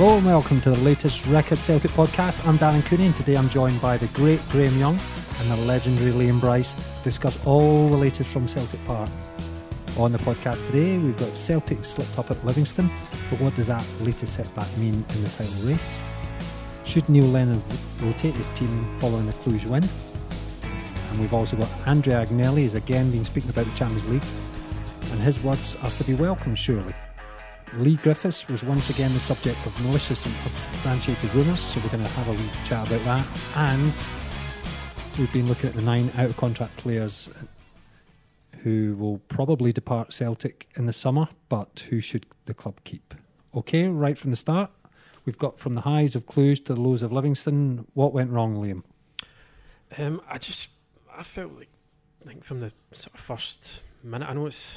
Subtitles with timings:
[0.00, 2.46] Hello and welcome to the latest Record Celtic podcast.
[2.48, 4.98] I'm Darren Cooney and today I'm joined by the great Graeme Young
[5.38, 9.10] and the legendary Liam Bryce discuss all the latest from Celtic Park.
[9.98, 12.90] On the podcast today, we've got Celtic slipped up at Livingston,
[13.28, 15.98] but what does that latest setback mean in the title race?
[16.86, 17.62] Should Neil Lennon
[18.00, 19.86] rotate his team following the Cluj win?
[21.10, 24.24] And we've also got Andrea Agnelli is again been speaking about the Champions League,
[25.12, 26.94] and his words are to be welcome, surely.
[27.74, 32.02] Leigh Griffiths was once again the subject of malicious and substantiated rumours, so we're going
[32.02, 33.26] to have a wee chat about that.
[33.56, 34.08] And
[35.16, 37.28] we've been looking at the nine out of contract players
[38.62, 43.14] who will probably depart Celtic in the summer, but who should the club keep?
[43.54, 44.70] Okay, right from the start,
[45.24, 47.86] we've got from the highs of Cluj to the lows of Livingston.
[47.94, 48.82] What went wrong, Liam?
[49.96, 50.70] Um, I just
[51.16, 51.68] I felt like
[52.22, 54.76] I think from the sort of first minute, I know it's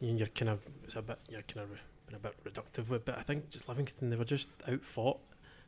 [0.00, 1.78] you're kind of it's a bit you're kind of
[2.14, 3.50] a bit reductive with, but I think.
[3.50, 5.18] Just Livingston they were just outfought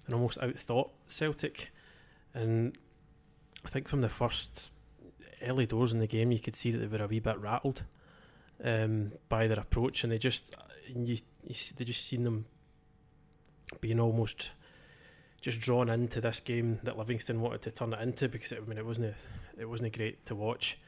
[0.07, 1.71] and almost outthought Celtic,
[2.35, 2.77] and
[3.65, 4.71] I think from the first
[5.43, 7.83] early doors in the game you could see that they were a wee bit rattled
[8.65, 10.55] um, by their approach, and they just
[10.89, 12.47] you, you see, they just seen them
[13.81, 14.51] being almost
[15.41, 18.69] just drawn into this game that Livingston wanted to turn it into because it, I
[18.69, 20.79] mean it wasn't a, it wasn't great to watch,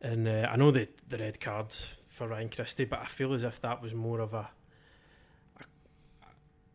[0.00, 1.74] and uh, I know the the red card
[2.08, 4.48] for Ryan Christie, but I feel as if that was more of a, a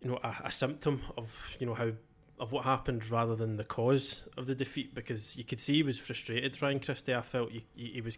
[0.01, 1.91] you know a, a symptom of you know how
[2.39, 5.83] of what happened rather than the cause of the defeat because you could see he
[5.83, 6.59] was frustrated.
[6.59, 8.17] Ryan Christie, I felt he, he, he was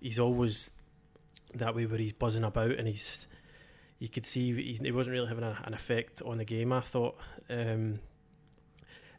[0.00, 0.70] he's always
[1.54, 3.26] that way where he's buzzing about and he's
[3.98, 6.72] you could see he, he wasn't really having a, an effect on the game.
[6.72, 7.16] I thought,
[7.48, 7.98] um,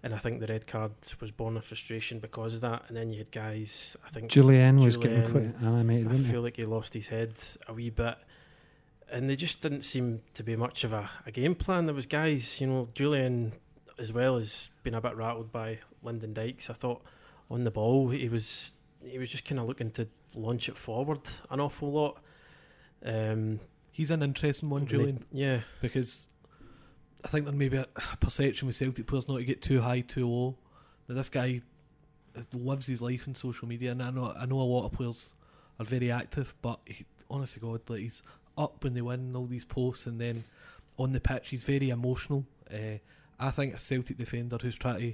[0.04, 2.84] and I think the red card was born of frustration because of that.
[2.88, 6.38] And then you had guys, I think Jullien was getting quite animated, I feel he?
[6.38, 7.34] like he lost his head
[7.68, 8.16] a wee bit.
[9.12, 11.86] And they just didn't seem to be much of a, a game plan.
[11.86, 13.54] There was guys, you know, Jullien
[13.98, 16.70] as well as been a bit rattled by Lyndon Dykes.
[16.70, 17.02] I thought
[17.50, 18.72] on the ball he was
[19.04, 22.18] he was just kind of looking to launch it forward an awful lot.
[23.04, 23.60] Um,
[23.92, 26.28] He's an interesting one, they- Jullien, yeah, because
[27.26, 27.88] I think there may be a
[28.22, 30.56] perception with Celtic players not to get too high, too low.
[31.10, 31.62] Now this guy
[32.54, 35.34] lives his life in social media, and I know I know a lot of players
[35.80, 38.22] are very active, but he, honest to God, like he's
[38.60, 40.44] up when they win all these posts, and then
[40.98, 42.46] on the pitch he's very emotional.
[42.72, 43.00] Uh,
[43.40, 45.14] I think a Celtic defender who's trying to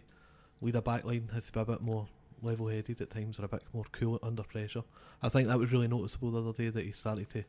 [0.61, 2.07] lead a back line has to be a bit more
[2.41, 4.83] level headed at times or a bit more cool under pressure.
[5.21, 7.43] I think that was really noticeable the other day that he started to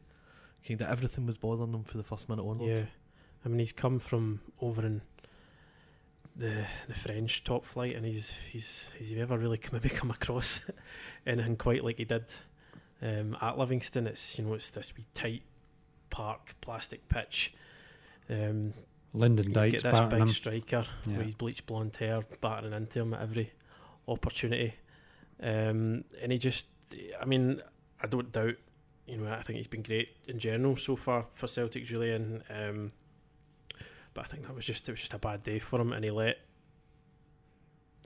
[0.67, 2.81] kind of everything was bothering him for the first minute onwards.
[2.81, 2.87] yeah.
[3.45, 5.03] I mean, he's come from over in
[6.35, 10.11] the the French top flight, and he's he's has he ever really come, maybe come
[10.11, 10.61] across
[11.27, 12.27] anything quite like he did
[13.01, 14.07] um, at Livingston?
[14.07, 15.43] It's you know it's this wee tight
[16.11, 17.55] park plastic pitch.
[18.29, 18.73] Um,
[19.15, 20.29] Lyndon Dykes this big him.
[20.29, 21.17] striker Yeah.
[21.17, 23.51] with his bleached blonde hair battering into him at every
[24.09, 24.75] opportunity,
[25.43, 26.67] um, and he just,
[27.21, 27.61] I mean,
[28.01, 28.57] I don't doubt,
[29.07, 32.43] you know, I think he's been great in general so far for Celtic, Jullien.
[32.51, 32.93] Um,
[34.13, 36.05] but I think that was just it was just a bad day for him, and
[36.05, 36.39] he let.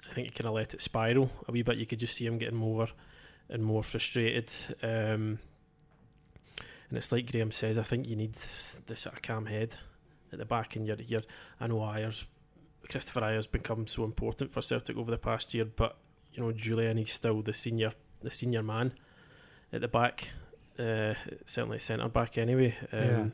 [0.08, 1.76] I think he kind of let it spiral a wee bit.
[1.78, 2.88] You could just see him getting more
[3.48, 4.52] and more frustrated.
[4.82, 5.38] Um,
[6.90, 8.34] and it's like Graeme says, I think you need
[8.86, 9.76] the sort of calm head
[10.32, 11.22] at the back, and you're, you're
[11.60, 12.26] I know Ajer's,
[12.88, 15.96] Kristoffer Ajer's become so important for Celtic over the past year, but
[16.34, 17.92] you know Jullien he's still the senior
[18.22, 18.92] the senior man
[19.72, 20.28] at the back,
[20.78, 21.14] uh,
[21.46, 22.76] certainly centre back anyway.
[22.92, 23.26] Um, Yeah.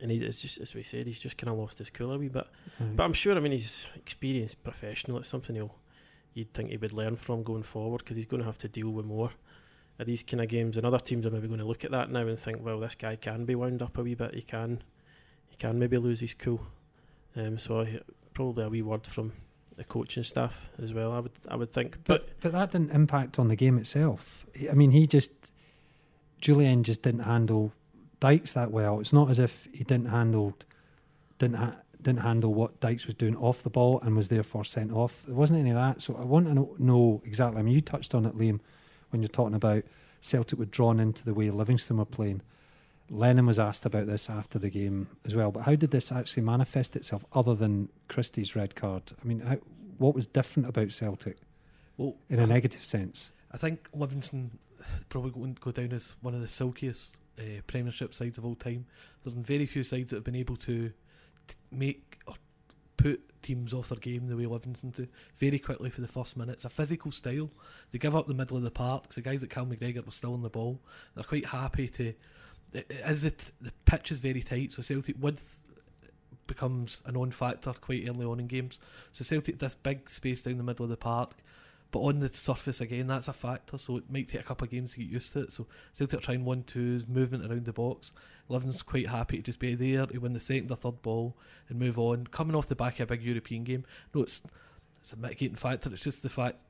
[0.00, 2.18] And he, it's just as we said, he's just kind of lost his cool a
[2.18, 2.46] wee bit.
[2.80, 2.96] Right.
[2.96, 5.18] But I'm sure, I mean, he's experienced professional.
[5.18, 5.74] It's something he'll
[6.32, 8.90] you'd think he would learn from going forward because he's going to have to deal
[8.90, 9.30] with more
[9.98, 10.76] of these kind of games.
[10.76, 12.94] And other teams are maybe going to look at that now and think, well, this
[12.94, 14.34] guy can be wound up a wee bit.
[14.34, 14.82] He can,
[15.48, 16.60] he can maybe lose his cool.
[17.36, 18.00] Um, so I,
[18.34, 19.32] probably a wee word from
[19.76, 21.12] the coaching staff as well.
[21.12, 21.98] I would, I would think.
[22.04, 24.44] But, But but that didn't impact on the game itself.
[24.70, 25.52] I mean, he just
[26.42, 27.72] Jullien just didn't handle
[28.20, 29.00] Dykes that well.
[29.00, 30.54] It's not as if he didn't handle
[31.38, 34.92] didn't ha- didn't handle what Dykes was doing off the ball and was therefore sent
[34.92, 35.22] off.
[35.24, 36.02] There wasn't any of that.
[36.02, 37.60] So I want to know, know exactly.
[37.60, 38.60] I mean, you touched on it, Liam,
[39.12, 39.84] when you're talking about
[40.20, 42.42] Celtic were drawn into the way Livingston were playing.
[43.10, 45.50] Lennon was asked about this after the game as well.
[45.50, 49.02] But how did this actually manifest itself, other than Christie's red card?
[49.22, 49.58] I mean, how,
[49.98, 51.36] what was different about Celtic
[51.98, 53.30] Well, in a negative sense?
[53.52, 54.58] I think Livingston
[55.08, 58.86] probably to go down as one of the silkiest uh, Premiership sides of all time.
[59.22, 60.88] There's been very few sides that have been able to
[61.48, 62.11] t- make
[62.96, 66.54] put teams off their game the way Livingston do very quickly for the first minute.
[66.54, 67.50] It's a physical style.
[67.90, 69.12] They give up the middle of the park.
[69.12, 70.80] The guys at Cal McGregor were still on the ball.
[71.14, 72.14] They're quite happy to.
[73.02, 75.60] As it the pitch is very tight, so Celtic width
[76.46, 78.78] becomes a non-factor quite early on in games.
[79.12, 81.34] So Celtic this big space down the middle of the park,
[81.92, 83.78] but on the surface again, that's a factor.
[83.78, 85.52] So it might take a couple of games to get used to it.
[85.52, 88.12] So Celtic are trying one twos, movement around the box.
[88.48, 91.36] Levin's quite happy to just be there to win the second or third ball
[91.68, 92.26] and move on.
[92.26, 93.84] Coming off the back of a big European game,
[94.14, 94.42] no, it's
[95.02, 95.92] it's a mitigating factor.
[95.92, 96.60] It's just the fact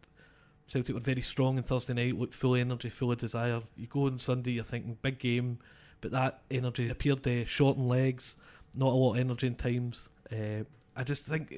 [0.67, 3.63] Celtic were very strong on Thursday night, looked full of energy, full of desire.
[3.77, 5.59] You go on Sunday, you're thinking big game,
[6.01, 8.37] but that energy appeared to shorten legs,
[8.75, 10.09] not a lot of energy in times.
[10.33, 10.65] Uh,
[10.97, 11.55] I just think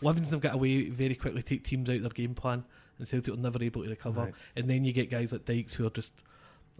[0.00, 2.64] Livingston have got away very quickly, take teams out of their game plan,
[2.98, 4.22] and Celtic were never able to recover.
[4.22, 4.34] Right.
[4.56, 6.12] And then you get guys like Dykes who are just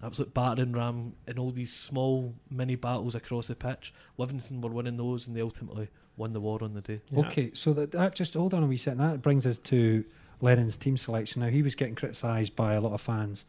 [0.03, 3.95] absolute battering ram in all these small mini battles across the pitch.
[4.19, 7.01] Livingston were winning those, and they ultimately won the war on the day.
[7.11, 7.27] Yeah.
[7.27, 8.99] Okay, so that, that just hold on a wee second.
[8.99, 10.05] That brings us to
[10.41, 11.43] Lennon's team selection.
[11.43, 13.47] Now he was getting criticised by a lot of fans,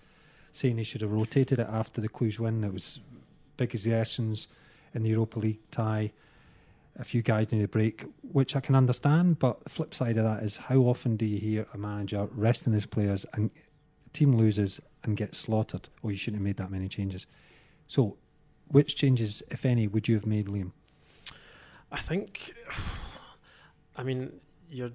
[0.51, 2.63] saying he should have rotated it after the Cluj win.
[2.63, 2.99] It was
[3.57, 4.47] big as the Essens
[4.93, 6.11] in the Europa League tie.
[6.99, 9.39] A few guys need a break, which I can understand.
[9.39, 12.73] But the flip side of that is how often do you hear a manager resting
[12.73, 13.51] his players and
[14.13, 15.89] team loses and gets slaughtered?
[16.03, 17.27] Oh, you shouldn't have made that many changes.
[17.87, 18.17] So,
[18.69, 20.71] which changes, if any, would you have made, Liam?
[21.91, 22.53] I think,
[23.95, 24.39] I mean,
[24.69, 24.91] you're.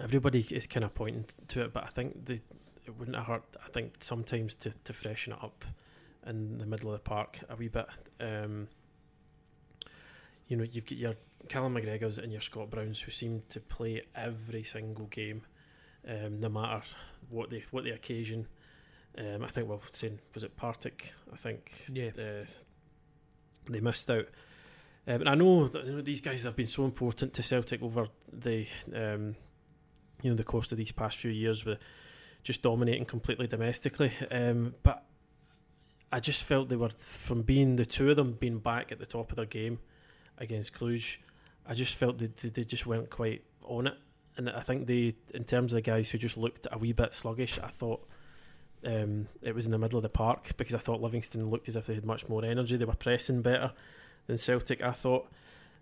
[0.00, 2.40] Everybody is kind of pointing to it, but I think the
[2.86, 3.44] it wouldn't have hurt.
[3.64, 5.64] I think sometimes to, to freshen it up
[6.26, 7.86] in the middle of the park a wee bit.
[8.20, 8.68] Um,
[10.48, 11.14] you know, you've got your
[11.48, 15.42] Callum McGregor's and your Scott Browns who seem to play every single game,
[16.08, 16.82] um, no matter
[17.30, 18.46] what the what the occasion.
[19.18, 21.12] Um, I think well, saying was it Partick?
[21.32, 22.10] I think Yeah.
[22.18, 22.46] uh,
[23.68, 24.26] they missed out.
[25.06, 27.82] Um, and I know that you know, these guys have been so important to Celtic
[27.82, 29.34] over the um,
[30.22, 31.78] you know the course of these past few years with
[32.44, 34.12] just dominating completely domestically.
[34.30, 35.04] Um, but
[36.12, 39.06] I just felt they were from being the two of them being back at the
[39.06, 39.78] top of their game
[40.38, 41.16] against Cluj.
[41.66, 43.94] I just felt they, they, they just weren't quite on it,
[44.36, 47.14] and I think they, in terms of the guys who just looked a wee bit
[47.14, 48.06] sluggish, I thought
[48.84, 51.76] um, it was in the middle of the park because I thought Livingston looked as
[51.76, 52.76] if they had much more energy.
[52.76, 53.72] They were pressing better
[54.26, 54.82] than Celtic.
[54.82, 55.28] I thought.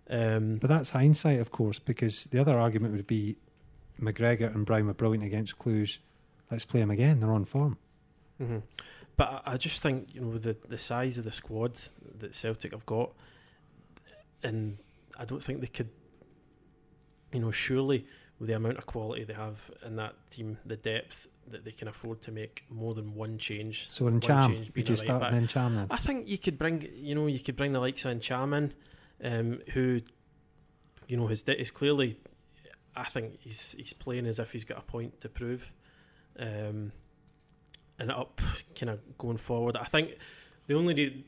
[0.09, 3.37] Um, But that's hindsight, of course, because the other argument would be
[3.99, 5.99] McGregor and Brown were brilliant against Cluj.
[6.51, 7.19] Let's play them again.
[7.19, 7.77] They're on form.
[8.37, 8.57] hmm
[9.15, 11.79] But I, I just think you know the the size of the squad
[12.19, 13.13] that Celtic have got,
[14.43, 14.77] and
[15.17, 15.89] I don't think they could.
[17.33, 18.05] You know, surely
[18.39, 21.87] with the amount of quality they have in that team, the depth that they can
[21.87, 23.87] afford to make more than one change.
[23.89, 25.87] So Ntcham, would you right start Ntcham then?
[25.89, 28.73] I think you could bring, you know, you could bring the likes of Ntcham in,
[29.23, 30.01] um, who,
[31.07, 32.17] you know, his is clearly,
[32.97, 35.71] I think he's he's playing as if he's got a point to prove,
[36.37, 36.91] um,
[37.97, 38.41] and up
[38.77, 39.77] kind of going forward.
[39.77, 40.17] I think
[40.67, 41.23] the only,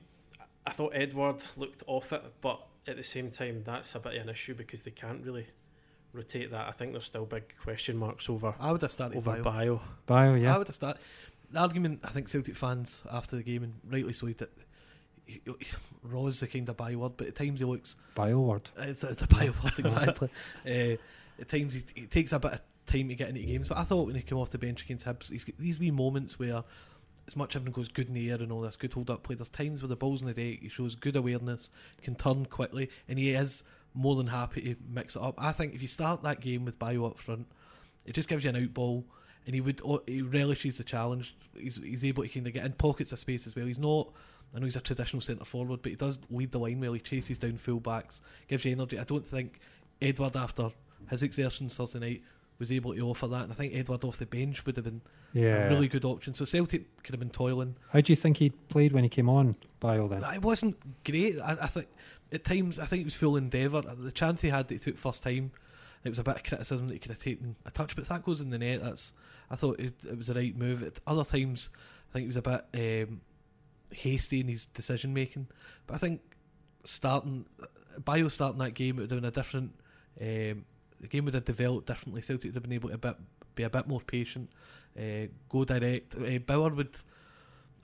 [0.65, 4.23] I thought Edouard looked off it, but at the same time that's a bit of
[4.23, 5.47] an issue because they can't really
[6.11, 6.67] rotate that.
[6.67, 9.43] I think there's still big question marks over I would have started over Bayo.
[9.43, 9.81] Bayo.
[10.05, 11.01] Bayo, I would have started.
[11.51, 14.49] The argument I think Celtic fans after the game and rightly so that
[16.03, 18.69] Raw's the kind of byword, but at times he looks Bio word.
[18.77, 20.29] It's, it's a pile word, exactly.
[20.65, 20.97] uh,
[21.39, 23.83] at times he, it takes a bit of time to get into games, but I
[23.83, 26.63] thought when he came off the bench against Hibs, he's got these wee moments where,
[27.27, 29.35] as much everything goes good in the air and all this, good hold up play,
[29.35, 31.69] there's times where the ball's in the deck, he shows good awareness,
[32.01, 33.63] can turn quickly, and he is
[33.93, 35.35] more than happy to mix it up.
[35.37, 37.47] I think if you start that game with Bayo up front,
[38.05, 39.05] it just gives you an out ball.
[39.45, 41.35] And he would he relishes the challenge.
[41.57, 43.65] He's he's able to kind of get in pockets of space as well.
[43.65, 44.13] He's not
[44.55, 46.93] I know he's a traditional centre forward, but he does lead the line well.
[46.93, 48.99] He chases down full backs, gives you energy.
[48.99, 49.59] I don't think
[50.01, 50.69] Edouard, after
[51.09, 52.23] his exertions Thursday night,
[52.59, 53.43] was able to offer that.
[53.43, 55.01] And I think Edouard off the bench would have been
[55.33, 55.67] Yeah.
[55.67, 56.33] a really good option.
[56.33, 57.75] So Celtic could have been toiling.
[57.89, 60.23] How do you think he played when he came on, Bayo, then?
[60.23, 61.39] It wasn't great.
[61.39, 61.87] I, I think
[62.31, 63.81] at times I think it was full endeavour.
[63.81, 65.51] The chance he had that he took first time,
[66.03, 68.09] it was a bit of criticism that he could have taken a touch, but if
[68.09, 69.13] that goes in the net, that's
[69.49, 70.83] I thought it, it was the right move.
[70.83, 71.69] At other times,
[72.09, 73.21] I think he was a bit um,
[73.91, 75.47] hasty in his decision making.
[75.87, 76.21] But I think
[76.85, 77.45] starting
[78.03, 79.73] Bayo starting that game, it would have been a different.
[80.21, 80.65] Um,
[81.03, 82.21] the game would have developed differently.
[82.21, 83.15] Celtic would have been able to bit,
[83.55, 84.49] be a bit more patient,
[84.97, 86.15] uh, go direct.
[86.15, 86.95] Uh, Bauer would.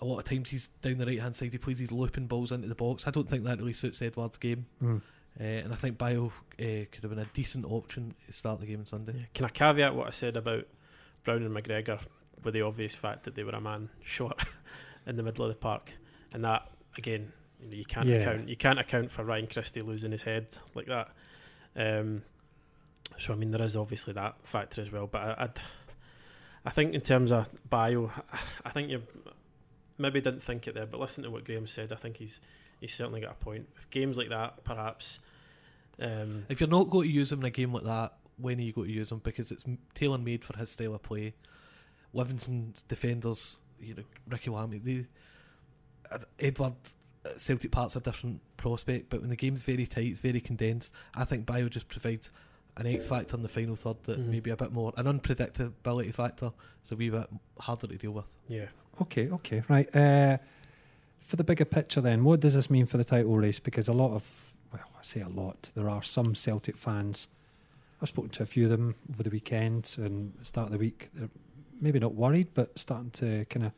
[0.02, 1.52] A lot of times he's down the right hand side.
[1.52, 3.06] He plays these looping balls into the box.
[3.06, 4.66] I don't think that really suits Edouard's game.
[4.82, 5.02] Mm.
[5.38, 8.66] Uh, and I think Bayo uh, could have been a decent option to start the
[8.66, 9.14] game on Sunday.
[9.18, 9.26] Yeah.
[9.34, 10.66] Can I caveat what I said about
[11.26, 12.00] Brown and McGregor
[12.46, 14.42] with the obvious fact that they were a man short
[15.06, 15.92] in the middle of the park,
[16.32, 18.18] and that again, you, know, you can't Yeah.
[18.20, 21.10] account you can't account for Ryan Christie losing his head like that.
[21.76, 22.22] Um,
[23.20, 25.08] so I mean, there is obviously that factor as well.
[25.08, 25.62] But I, I'd,
[26.66, 28.12] I think in terms of Bayo,
[28.66, 29.04] I think you
[29.98, 31.92] maybe didn't think it there, but listen to what Graeme said.
[31.92, 32.40] I think he's
[32.80, 33.68] he's certainly got a point.
[33.78, 35.20] If games like that, perhaps.
[36.02, 38.62] Um, If you're not going to use him in a game like that, when are
[38.62, 39.20] you going to use him?
[39.20, 41.34] Because it's tailor made for his style of play.
[42.14, 45.06] Livingston's defenders, you know, Ricky Lamie, they,
[46.12, 46.74] uh, Edouard
[47.26, 50.92] uh, Celtic Park's a different prospect, but when the game's very tight, it's very condensed.
[51.14, 52.32] I think Bayo just provides
[52.78, 54.28] an X factor in the final third that Mhm.
[54.28, 56.52] maybe a bit more an unpredictability factor.
[56.82, 58.26] It's a wee bit harder to deal with.
[58.48, 58.68] yeah.
[59.02, 59.94] Okay, okay, right.
[59.96, 60.38] Uh,
[61.22, 63.58] for the bigger picture, then, what does this mean for the title race?
[63.60, 67.28] Because a lot of, well, I say a lot, there are some Celtic fans.
[68.02, 71.10] I've spoken to a few of them over the weekend and start of the week.
[71.14, 71.30] They're
[71.80, 73.72] maybe not worried, but starting to kind of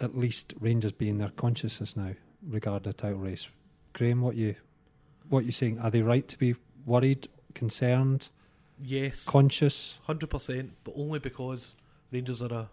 [0.00, 2.14] at least Rangers be in their consciousness now
[2.46, 3.48] regarding the title race.
[3.94, 4.54] Graeme, what you
[5.28, 5.78] what you saying?
[5.78, 6.54] Are they right to be
[6.86, 8.28] worried, concerned,
[8.80, 9.98] Yes, conscious?
[10.02, 11.74] hundred percent, but only because
[12.10, 12.68] Rangers are a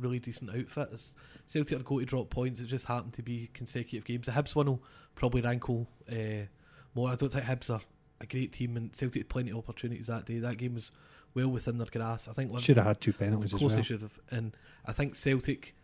[0.00, 0.88] really decent outfit.
[0.92, 1.12] It's,
[1.46, 2.60] Celtic are going to drop points.
[2.60, 4.26] It just happened to be consecutive games.
[4.26, 4.82] The Hibs one will
[5.14, 6.44] probably rankle uh,
[6.94, 7.08] more.
[7.10, 7.80] I don't think Hibs are
[8.20, 10.38] a great team, and Celtic had plenty of opportunities that day.
[10.40, 10.90] That game was
[11.34, 12.28] well within their grasp.
[12.28, 13.76] I think Should have had two penalties as close well.
[13.78, 14.18] they should have.
[14.30, 14.56] And
[14.86, 15.74] I think Celtic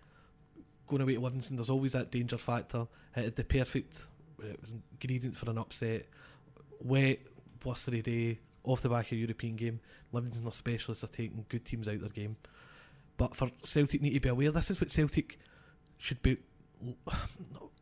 [0.88, 2.86] going away to Livingston, there's always that danger factor.
[3.16, 4.06] It had the perfect
[4.42, 6.06] uh, it was ingredient for an upset.
[6.80, 7.20] Wet,
[7.62, 9.80] blustery day, off the back of a European game.
[10.12, 12.36] Livingston are specialists are taking good teams out their game.
[13.16, 15.38] But for Celtic need to be aware, this is what Celtic
[15.98, 16.38] should be.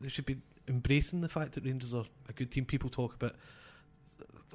[0.03, 2.65] They should be embracing the fact that Rangers are a good team.
[2.65, 3.35] People talk about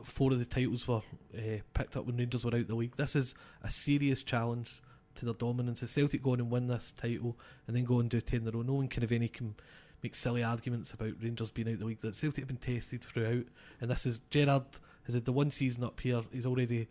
[0.04, 1.02] four of the titles were
[1.38, 2.96] uh, picked up when Rangers were out the league.
[2.96, 4.82] This is a serious challenge
[5.16, 5.84] to their dominance.
[5.84, 8.48] If Celtic go on and win this title and then go and do 10 in
[8.48, 9.56] a row, no one can of any can
[10.02, 12.02] make silly arguments about Rangers being out the league.
[12.02, 13.46] That Celtic have been tested throughout,
[13.82, 14.66] and this is Gerrard
[15.06, 16.22] has had the one season up here.
[16.32, 16.88] He's already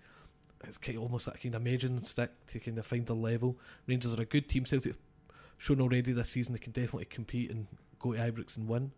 [0.67, 3.17] it's kind of almost like a kind of measuring stick to kind of find their
[3.17, 3.59] level.
[3.87, 4.65] Rangers are a good team.
[4.65, 5.01] Celtic have
[5.59, 7.67] shown already this season they can definitely compete and
[7.99, 8.93] go to Ibrox and win.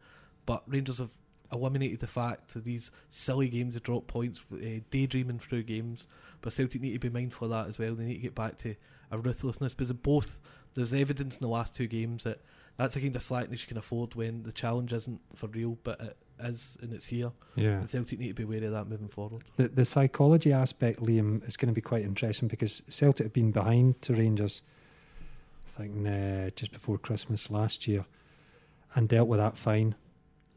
[0.44, 1.10] But Rangers have
[1.52, 6.06] eliminated the fact that these silly games that drop points, uh, daydreaming through games.
[6.40, 7.94] But Celtic need to be mindful of that as well.
[7.94, 8.74] They need to get back to
[9.10, 10.38] a ruthlessness because both
[10.74, 12.40] there's evidence in the last two games that
[12.76, 16.00] that's the kind of slackness you can afford when the challenge isn't for real, but
[16.00, 17.30] it is and it's here.
[17.54, 17.78] Yeah.
[17.80, 19.42] And Celtic need to be wary of that moving forward.
[19.56, 23.52] The the psychology aspect, Liam, is going to be quite interesting because Celtic have been
[23.52, 24.62] behind to Rangers,
[25.66, 28.04] I think uh, just before Christmas last year,
[28.94, 29.94] and dealt with that fine.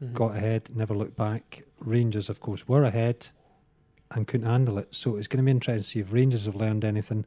[0.02, 0.12] Mhm.
[0.14, 1.62] Got ahead, never looked back.
[1.80, 3.28] Rangers, of course, were ahead
[4.12, 4.88] and couldn't handle it.
[4.94, 7.26] So it's going to be interesting to see if Rangers have learned anything,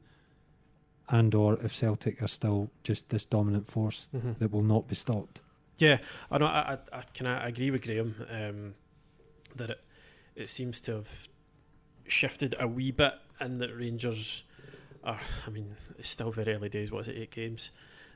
[1.10, 4.38] and or if Celtic are still just this dominant force Mhm.
[4.40, 5.42] that will not be stopped.
[5.78, 5.98] Yeah,
[6.32, 6.46] I know.
[6.46, 8.76] I, I, I can I agree with Graeme um,
[9.56, 9.84] that it
[10.36, 11.28] it seems to have
[12.08, 14.44] shifted a wee bit, and that Rangers
[15.04, 15.20] are.
[15.46, 16.92] I mean, it's still very early days.
[16.92, 17.18] What is it?
[17.18, 17.72] Eight games.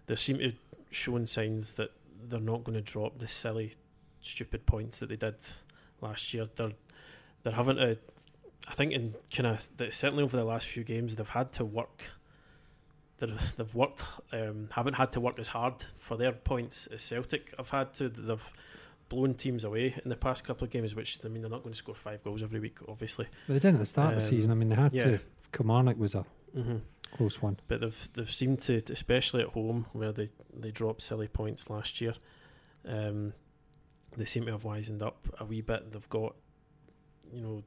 [0.06, 0.56] They seem to have
[0.90, 1.92] shown signs that
[2.30, 3.74] they're not going to drop the silly,
[4.22, 5.36] stupid points that they did
[6.02, 6.48] last year.
[6.56, 6.72] They're
[7.44, 7.98] they're having to.
[8.70, 12.04] I think in kind of certainly over the last few games they've had to work.
[13.20, 17.70] They've worked, um, haven't had to work as hard for their points as Celtic have
[17.70, 18.10] had to.
[18.10, 18.54] They've
[19.10, 21.74] blown teams away in the past couple of games, which I mean they're not going
[21.74, 23.26] to score five goals every week, obviously.
[23.48, 24.52] But they didn't at the start of the Um, season.
[24.52, 25.04] I mean, they had yeah.
[25.06, 25.20] to.
[25.52, 26.78] Kilmarnock was a Mm-hmm.
[27.16, 27.58] close one.
[27.68, 32.00] But they've they've seemed to, especially at home where they they dropped silly points last
[32.02, 32.14] year.
[32.86, 33.34] Um,
[34.16, 35.92] they seem to have wisened up a wee bit.
[35.92, 36.36] They've got,
[37.32, 37.64] you know,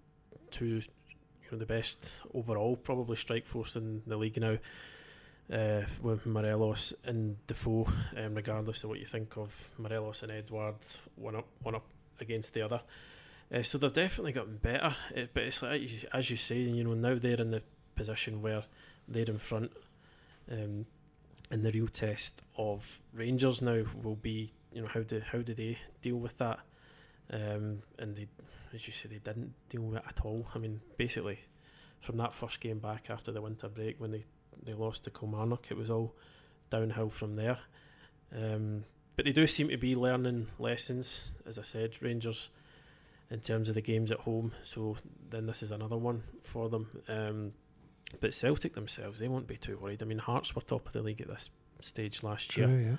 [0.51, 0.67] two,
[1.11, 4.57] you know, the best overall probably strike force in the league now.
[5.53, 10.99] Uh, with Morelos and Defoe, um, regardless of what you think of Morelos and Edouard's,
[11.17, 11.87] one up, one up
[12.21, 12.81] against the other.
[13.53, 14.95] Uh, so they've definitely gotten better.
[15.13, 17.63] It, but it's like as you say, you know, now they're in the
[17.97, 18.63] position where
[19.09, 19.73] they're in front.
[20.51, 20.87] Um,
[21.51, 25.53] and the real test of Rangers now will be, you know, how do how do
[25.53, 26.61] they deal with that?
[27.33, 28.29] Um, and they,
[28.73, 30.47] as you say, they didn't deal with it at all.
[30.55, 31.41] I mean, basically,
[32.01, 34.23] from that first game back after the winter break when they,
[34.65, 36.15] they lost to Kilmarnock, it was all
[36.71, 37.59] downhill from there.
[38.37, 38.85] Um,
[39.17, 42.49] but they do seem to be learning lessons, as I said, Rangers,
[43.31, 44.53] in terms of the games at home.
[44.65, 44.97] So
[45.31, 47.03] then this is another one for them.
[47.09, 47.53] Um,
[48.21, 50.03] but Celtic themselves, they won't be too worried.
[50.03, 51.51] I mean, Hearts were top of the league at this
[51.81, 52.99] stage last True, year.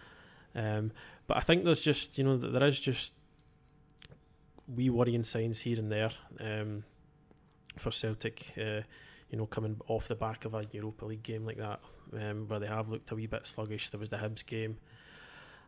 [0.56, 0.78] yeah.
[0.78, 0.92] Um,
[1.28, 3.14] but I think there's just, you know, there is just
[4.68, 6.84] wee worrying signs here and there um,
[7.78, 8.54] for Celtic.
[8.58, 8.82] Uh,
[9.32, 11.80] you know, coming off the back of a Europa League game like that,
[12.14, 13.90] um, where they have looked a wee bit sluggish.
[13.90, 14.78] There was the Hibs game.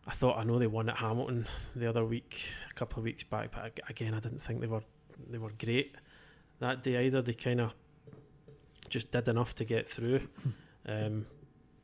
[0.06, 3.24] I thought I know they won at Hamilton the other week, a couple of weeks
[3.24, 4.84] back, but again, I didn't think they were
[5.30, 5.96] they were great
[6.60, 7.22] that day either.
[7.22, 7.74] They kind of
[8.90, 10.22] just did enough to get through.
[10.86, 11.26] Um,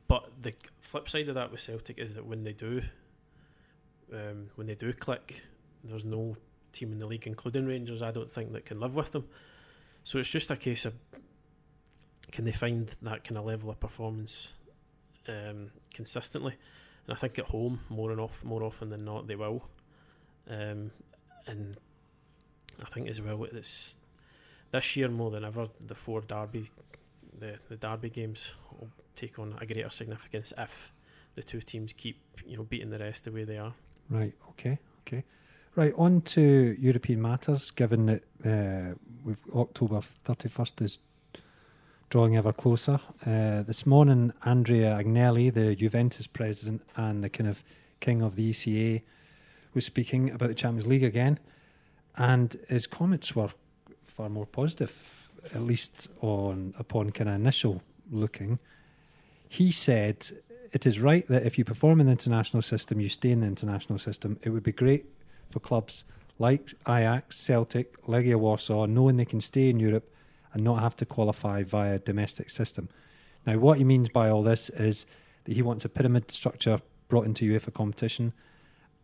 [0.08, 2.82] but the flip side of that with Celtic is that when they do,
[4.12, 5.42] um, when they do click,
[5.82, 6.36] there's no
[6.72, 9.24] team in the league, including Rangers, I don't think that can live with them.
[10.04, 10.94] So it's just a case of
[12.30, 14.52] can they find that kind of level of performance
[15.28, 16.54] um, consistently?
[17.06, 19.64] And I think at home, more and off, more often than not, they will.
[20.48, 20.90] Um,
[21.46, 21.76] and
[22.82, 23.96] I think as well, it's
[24.70, 26.70] this year more than ever the four derby,
[27.38, 30.92] the the derby games will take on a greater significance if
[31.34, 33.74] the two teams keep you know beating the rest the way they are.
[34.08, 34.34] Right.
[34.50, 34.78] Okay.
[35.06, 35.24] Okay.
[35.76, 35.92] Right.
[35.96, 37.70] On to European matters.
[37.70, 38.94] Given that uh,
[39.24, 40.98] we've October thirty first is
[42.10, 42.98] drawing ever closer.
[43.24, 47.62] Uh, this morning, Andrea Agnelli, the Juventus president and the kind of
[48.00, 49.00] king of the ECA,
[49.74, 51.38] was speaking about the Champions League again,
[52.16, 53.50] and his comments were
[54.02, 58.58] far more positive, at least on upon kind of initial looking.
[59.48, 60.28] He said
[60.72, 63.46] it is right that if you perform in the international system, you stay in the
[63.46, 64.36] international system.
[64.42, 65.06] It would be great
[65.50, 66.04] for clubs
[66.40, 70.12] like Ajax, Celtic, Legia Warsaw, knowing they can stay in Europe
[70.52, 72.88] and not have to qualify via domestic system.
[73.46, 75.06] Now, what he means by all this is
[75.44, 78.32] that he wants a pyramid structure brought into UEFA competition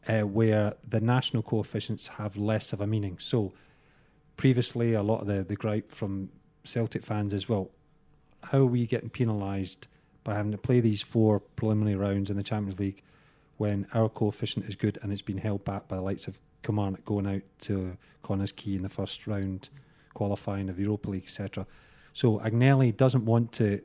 [0.09, 3.17] uh, where the national coefficients have less of a meaning.
[3.19, 3.53] So,
[4.37, 6.29] previously, a lot of the, the gripe from
[6.65, 7.71] Celtic fans is, well,
[8.43, 9.89] how are we getting penalised
[10.25, 13.03] by having to play these four preliminary rounds in the Champions League
[13.57, 17.05] when our coefficient is good and it's been held back by the likes of Kilmarnock
[17.05, 19.69] going out to Connah's Quay in the first round,
[20.17, 21.67] qualifying of the Europa League, etc.
[22.13, 23.81] So Agnelli doesn't want to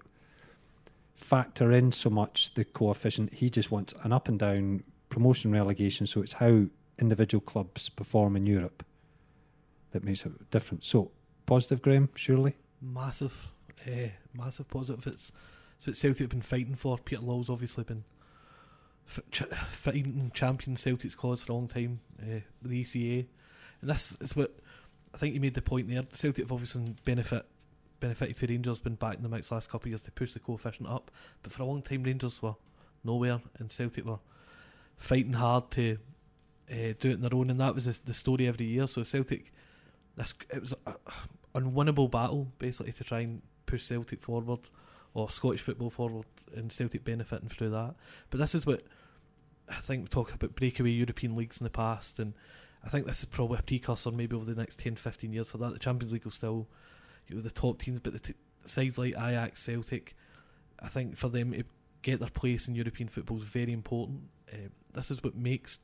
[1.16, 3.34] factor in so much the coefficient.
[3.34, 6.08] He just wants an up and down promotion relegation.
[6.08, 6.66] So it's how
[7.00, 8.84] individual clubs perform in Europe
[9.92, 10.88] that makes a difference.
[10.88, 11.12] So
[11.46, 12.56] positive, Graeme, surely.
[12.82, 13.52] Massive,
[13.86, 15.06] uh, massive positive.
[15.08, 15.32] It's
[15.78, 16.98] it's what Celtic have been fighting for.
[16.98, 18.04] Peter Lawwell's obviously been
[19.06, 22.00] fighting champion Celtic's cause for a long time.
[22.22, 23.26] Uh, the ECA,
[23.82, 24.56] and this is what
[25.14, 26.04] I think you made the point there.
[26.14, 27.46] Celtic have obviously benefit
[28.00, 30.40] benefited for Rangers been back in the mix last couple of years to push the
[30.40, 31.12] coefficient up,
[31.44, 32.56] but for a long time Rangers were
[33.04, 34.20] nowhere, and Celtic were
[34.98, 35.98] fighting hard to
[36.72, 38.88] uh, do it on their own, and that was the, the story every year.
[38.88, 39.54] So Celtic,
[40.16, 40.96] this it was an
[41.56, 44.62] unwinnable battle basically to try and push Celtic forward
[45.14, 47.96] or Scottish football forward, and Celtic benefiting through that.
[48.30, 48.84] But this is what
[49.70, 52.34] I think we talked about breakaway European leagues in the past, and
[52.84, 55.58] I think this is probably a precursor maybe over the next 10, 15 years for
[55.60, 55.74] that.
[55.74, 56.68] The Champions League will still
[57.28, 58.34] you know, the top teams, but the t-
[58.66, 60.16] sides like Ajax, Celtic,
[60.80, 61.64] I think for them to
[62.02, 64.22] get their place in European football is very important.
[64.52, 65.80] Uh, this is what makes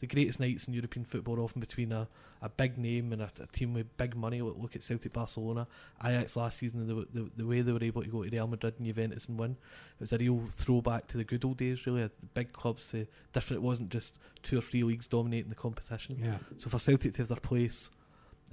[0.00, 2.08] the greatest nights in European football are often between a,
[2.42, 4.40] a big name and a, a team with big money.
[4.40, 5.66] Look, look at Celtic Barcelona,
[6.04, 8.74] Ajax last season, the, the, the way they were able to go to Real Madrid
[8.78, 9.52] and Juventus and win.
[9.52, 12.02] It was a real throwback to the good old days, really.
[12.02, 13.62] The big clubs, to different.
[13.62, 16.18] It wasn't just two or three leagues dominating the competition.
[16.22, 16.38] Yeah.
[16.58, 17.90] So for Celtic to have their place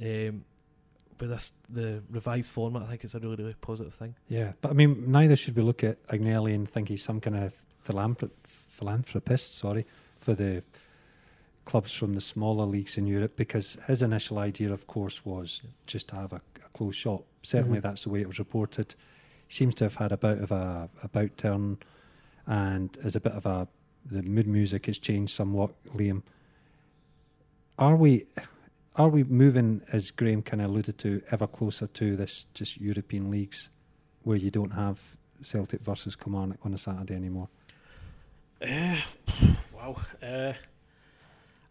[0.02, 0.44] um,
[1.20, 4.16] with this the revised format, I think it's a really really positive thing.
[4.28, 7.36] Yeah, but I mean, neither should we look at Agnelli and think he's some kind
[7.38, 7.56] of
[7.86, 9.86] philanthrop- philanthropist, sorry,
[10.18, 10.64] for the
[11.68, 16.08] clubs from the smaller leagues in Europe, because his initial idea, of course, was just
[16.08, 17.26] to have a, a closed shop.
[17.44, 17.84] Certainly, Mhm.
[17.84, 18.96] that's the way it was reported.
[19.48, 21.78] He seems to have had a bit of a about turn,
[22.48, 23.68] and as a bit of a
[24.10, 25.72] the mood music has changed somewhat.
[25.96, 26.24] Liam,
[27.78, 28.26] are we?
[28.96, 33.30] Are we moving, as Graeme kind of alluded to, ever closer to this just European
[33.30, 33.70] leagues
[34.24, 37.48] where you don't have Celtic versus Kilmarnock on a Saturday anymore?
[38.62, 38.98] Uh,
[39.76, 39.98] wow.
[40.24, 40.54] Uh,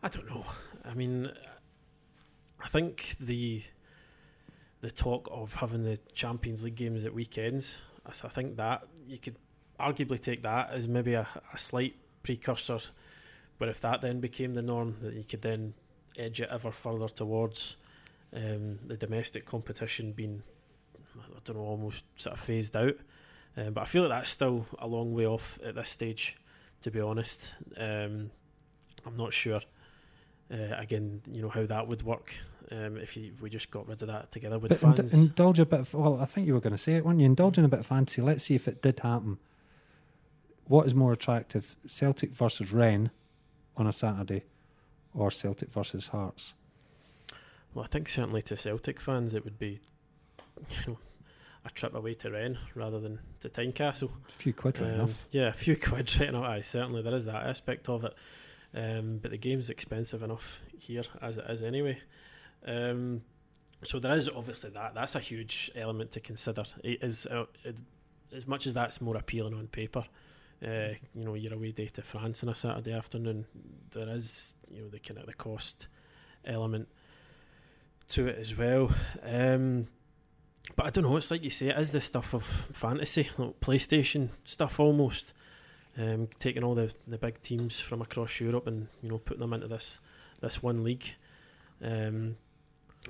[0.06, 0.46] I don't know.
[0.84, 1.32] I mean,
[2.62, 3.60] I think the
[4.80, 9.34] the talk of having the Champions League games at weekends, I think that you could
[9.80, 12.78] arguably take that as maybe a, a slight precursor.
[13.58, 15.74] But if that then became the norm, that you could then
[16.16, 17.74] edge it ever further towards
[18.32, 20.40] um, the domestic competition being,
[21.18, 22.96] I don't know, almost sort of phased out.
[23.56, 26.36] Um, but I feel like that's still a long way off at this stage
[26.82, 27.56] to be honest.
[27.76, 28.30] Um,
[29.04, 29.60] I'm not sure.
[30.52, 32.32] Uh, again, you know how that would work
[32.70, 35.12] um, if, you, if we just got rid of that together with But fans.
[35.12, 37.18] ind- indulge a bit of, well, I think you were going to say it, weren't
[37.18, 37.26] you?
[37.26, 38.22] Indulge in a bit of fancy.
[38.22, 39.38] Let's see if it did happen.
[40.68, 43.10] What is more attractive, Celtic versus Rennes
[43.76, 44.44] on a Saturday
[45.14, 46.54] or Celtic versus Hearts?
[47.74, 49.78] well, I think certainly to Celtic fans it would be
[50.70, 50.98] you know,
[51.64, 54.10] a trip away to Rennes rather than to Tynecastle.
[54.28, 55.26] A few quid, right Um, enough.
[55.30, 56.44] Yeah, a few quid right enough.
[56.44, 58.14] Aye, certainly there is that aspect of it.
[58.76, 61.98] Um, but the game's expensive enough here as it is anyway.
[62.66, 63.22] Um,
[63.82, 64.94] so there is obviously that.
[64.94, 66.64] That's a huge element to consider.
[66.84, 67.80] It is uh, it,
[68.34, 70.04] as much as that's more appealing on paper.
[70.62, 73.46] Uh, you know, your away day to France on a Saturday afternoon.
[73.92, 75.88] There is you know the kind of the cost
[76.44, 76.88] element
[78.08, 78.90] to it as well.
[79.22, 79.88] Um,
[80.74, 81.16] but I don't know.
[81.16, 85.32] It's like you say, it is the stuff of fantasy, like PlayStation stuff almost.
[85.98, 89.54] Um, taking all the, the big teams from across Europe and you know putting them
[89.54, 89.98] into this
[90.40, 91.14] this one league.
[91.82, 92.36] Um,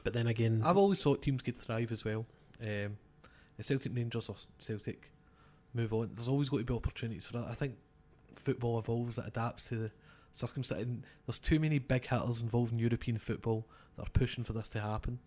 [0.05, 2.27] but then again, I've always thought teams could thrive as well.
[2.61, 2.96] Um,
[3.59, 5.11] if Celtic Rangers or Celtic
[5.75, 7.46] move on, there's always got to be opportunities for that.
[7.49, 7.75] I think
[8.37, 9.90] football evolves, it adapts to the
[10.33, 10.83] circumstance.
[10.83, 14.68] And there's too many big hitters involved in European football that are pushing for this
[14.70, 15.18] to happen.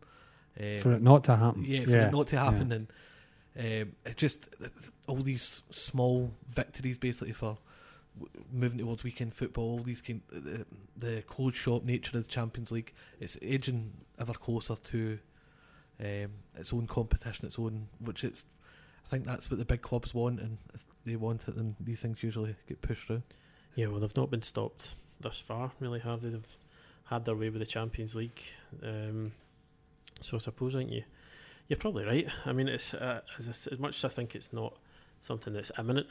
[0.59, 1.63] Um, For it not to happen.
[1.65, 2.87] yeah, for it not to happen, and
[3.59, 4.47] um, just
[5.07, 7.57] all these small victories basically for
[8.51, 9.71] moving towards weekend football.
[9.71, 10.65] All these kind, the,
[10.97, 15.19] the closed shop nature of the Champions League, it's edging ever closer to
[15.99, 18.45] um, its own competition, its own which it's.
[19.05, 22.01] I think that's what the big clubs want, and if they want it, then these
[22.01, 23.23] things usually get pushed through.
[23.75, 26.29] yeah, well, they've not been stopped thus far, really, have they?
[26.29, 26.57] They've
[27.05, 28.43] had their way with the Champions League.
[28.83, 29.31] Um,
[30.21, 31.03] so I suppose, aren't you?
[31.69, 32.27] You're probably right.
[32.45, 34.75] I mean, it's uh, as, as much as I think it's not
[35.21, 36.07] something that's imminent.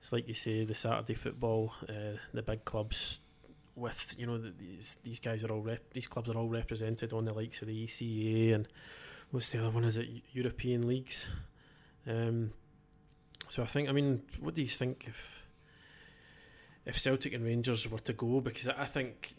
[0.00, 3.20] It's like you say, the Saturday football, uh, the big clubs.
[3.76, 7.12] With you know the, these these guys are all rep- these clubs are all represented
[7.12, 8.68] on the likes of the ECA and
[9.30, 9.84] what's the other one?
[9.84, 11.26] Is it European leagues?
[12.06, 12.52] Um,
[13.48, 15.44] so I think I mean, what do you think if
[16.86, 18.40] if Celtic and Rangers were to go?
[18.40, 19.34] Because I think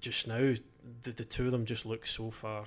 [0.00, 0.54] just now
[1.02, 2.66] the the two of them just look so far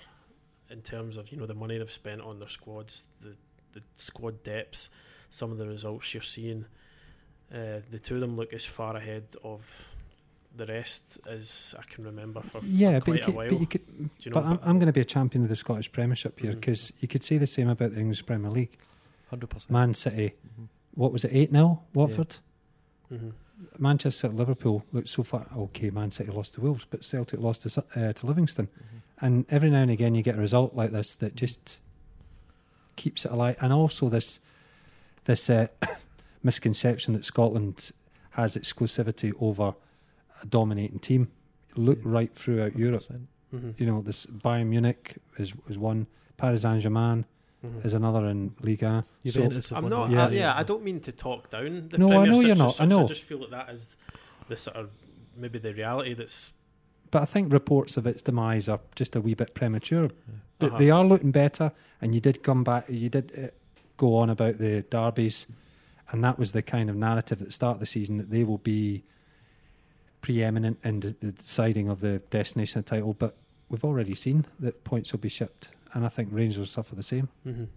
[0.74, 3.36] in terms of you know the money they've spent on their squads, the
[3.74, 4.90] the squad depths,
[5.30, 6.66] some of the results you're seeing.
[7.54, 9.62] Uh, the two of them look as far ahead of
[10.56, 13.50] the rest as I can remember for, for Yeah, but quite you, a while.
[13.50, 13.82] but you could.
[14.20, 16.54] You know, But I'm, I'm going to be a champion of the Scottish Premiership here
[16.54, 18.78] because you could say the same about the English Premier League.
[19.30, 19.72] Hundred percent.
[19.72, 20.34] Man City,
[20.96, 21.82] what was it, 8 0?
[21.94, 22.36] Watford?
[23.12, 23.34] Mhm.
[23.80, 25.48] Manchester, Liverpool looked so far.
[25.58, 28.68] Okay, Man City lost to Wolves, but Celtic lost to, uh, to Livingston.
[29.22, 31.80] And every now and again, you get a result like this that just
[32.96, 33.56] keeps it alive.
[33.62, 34.40] And also this
[35.26, 35.68] this uh,
[36.44, 37.92] misconception that Scotland
[38.32, 39.74] has exclusivity over
[40.42, 41.30] a dominating team.
[41.76, 42.12] Look Yeah.
[42.12, 43.04] right throughout Europe.
[43.54, 43.80] Mhm.
[43.80, 46.08] You know, this Bayern Munich is is one.
[46.38, 47.26] Paris Saint Germain
[47.64, 47.86] Mhm.
[47.86, 49.06] is another in Liga.
[49.24, 49.62] 1.
[49.62, 50.10] So- I'm not.
[50.10, 50.40] the Yeah, Yeah.
[50.40, 52.86] yeah, I don't mean to talk down the No, I know you're as not, I
[52.86, 53.06] know.
[53.06, 53.96] I just feel that that is
[54.50, 54.90] the sort of
[55.38, 56.52] maybe the reality that's.
[57.14, 60.10] But I think reports of its demise are just a wee bit premature.
[60.58, 60.78] But Uh-huh.
[60.80, 61.72] they are looking better,
[62.02, 62.90] and you did come back.
[62.90, 63.48] You did uh,
[63.98, 65.46] go on about the derbies,
[66.10, 68.44] and that was the kind of narrative at the start of the season that they
[68.44, 69.04] will be
[70.22, 73.14] preeminent in the, the deciding of the destination title.
[73.14, 73.36] But
[73.70, 77.04] we've already seen that points will be shipped, and I think Rangers will suffer the
[77.04, 77.30] same.
[77.46, 77.68] Mhm.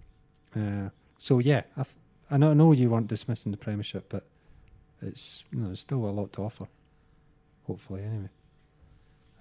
[0.56, 1.96] Uh, so yeah, I, th-
[2.30, 4.24] I know, I know you weren't dismissing the Premiership, but
[5.02, 6.66] it's you know there's still a lot to offer.
[7.66, 8.30] Hopefully, anyway.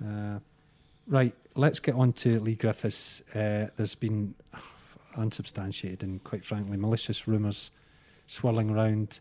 [0.04, 0.40] Uh,
[1.08, 3.22] right, let's get on to Leigh Griffiths.
[3.34, 4.34] Uh, there's been
[5.18, 7.72] unsubstantiated and quite frankly malicious rumours
[8.28, 9.20] swirling around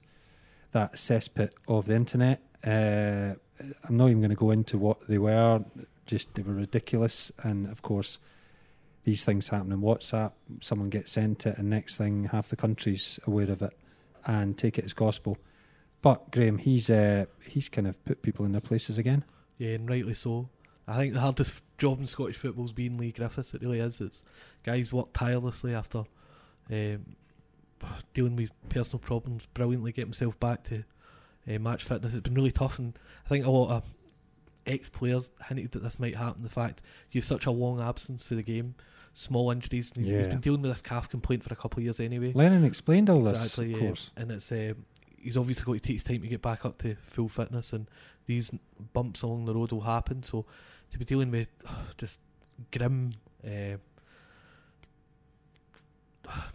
[0.72, 2.42] that cesspit of the internet.
[2.64, 3.34] Uh,
[3.84, 5.64] I'm not even going to go into what they were.
[6.06, 8.18] Just they were ridiculous, and of course,
[9.04, 10.32] these things happen in WhatsApp.
[10.60, 13.72] Someone gets sent it, and next thing, half the country's aware of it
[14.26, 15.38] and take it as gospel.
[16.02, 19.24] But Graeme, he's uh, he's kind of put people in their places again.
[19.56, 20.48] Yeah, and rightly so.
[20.87, 23.55] I think the hardest job in Scottish football's been Leigh Griffiths.
[23.55, 24.01] It really is.
[24.01, 24.25] It's
[24.64, 26.05] guys work tirelessly after
[26.70, 27.16] um,
[28.12, 30.85] dealing with personal problems, brilliantly get himself back to
[31.49, 32.14] uh, match fitness.
[32.14, 33.85] It's been really tough, and I think a lot of
[34.66, 36.42] ex-players hinted that this might happen.
[36.42, 38.75] The fact you have such a long absence for the game,
[39.12, 39.92] small injuries.
[39.94, 40.33] and He's, he's Yeah.
[40.33, 42.33] been dealing with this calf complaint for a couple of years anyway.
[42.35, 43.87] Lennon explained all Exactly, this, of yeah.
[43.88, 44.11] course.
[44.16, 44.75] And it's uh,
[45.18, 47.88] he's obviously got to take his time to get back up to full fitness, and
[48.27, 48.51] these
[48.94, 50.23] bumps along the road will happen.
[50.23, 50.47] So
[50.94, 51.48] to be dealing with
[51.98, 52.20] just
[52.72, 53.11] grim
[53.44, 53.76] uh,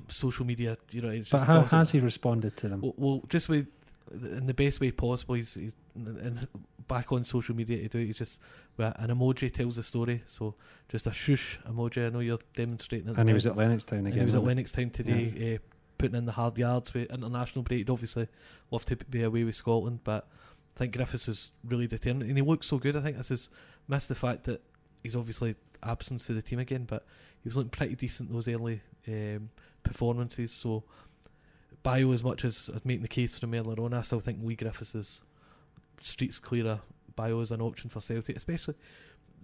[0.07, 2.81] social media, you know, it's But just how constant- has he responded to them?
[2.81, 3.67] well, well, just with
[4.11, 5.35] in the best way possible.
[5.35, 6.47] He's, he's and
[6.87, 8.05] back on social media to do it.
[8.07, 8.39] He's just
[8.77, 10.23] well, an emoji tells the story.
[10.25, 10.55] So
[10.87, 12.07] just a shush emoji.
[12.07, 13.17] I know you're demonstrating it.
[13.17, 14.19] And he was at Lennoxtown again.
[14.19, 15.59] he was at Lennoxtown today, uh,
[15.99, 17.79] putting in the hard yards with international break.
[17.79, 18.27] He'd obviously
[18.71, 20.27] love to be away with Scotland, but
[20.75, 22.95] I think Griffiths is really determined, and he looks so good.
[22.95, 23.49] I think this is
[23.89, 24.61] missed the fact that
[25.03, 27.05] he's obviously absent to the team again, but
[27.43, 29.49] he was looking pretty decent those early um,
[29.83, 30.51] performances.
[30.51, 30.83] So,
[31.83, 34.55] Bayo, as much as, as making the case for earlier on, I still think Leigh
[34.55, 35.21] Griffiths is
[36.01, 36.79] streets clearer.
[37.15, 38.75] Bayo is an option for Celtic, especially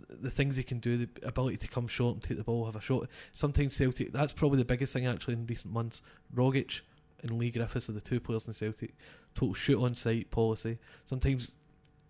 [0.09, 2.75] the things he can do, the ability to come short and take the ball, have
[2.75, 3.07] a shot.
[3.33, 6.01] Sometimes Celtic, that's probably the biggest thing actually in recent months.
[6.35, 6.81] Rogic
[7.23, 8.95] and Leigh Griffiths are the two players in Celtic.
[9.33, 10.77] Total shoot on sight policy.
[11.05, 11.51] Sometimes,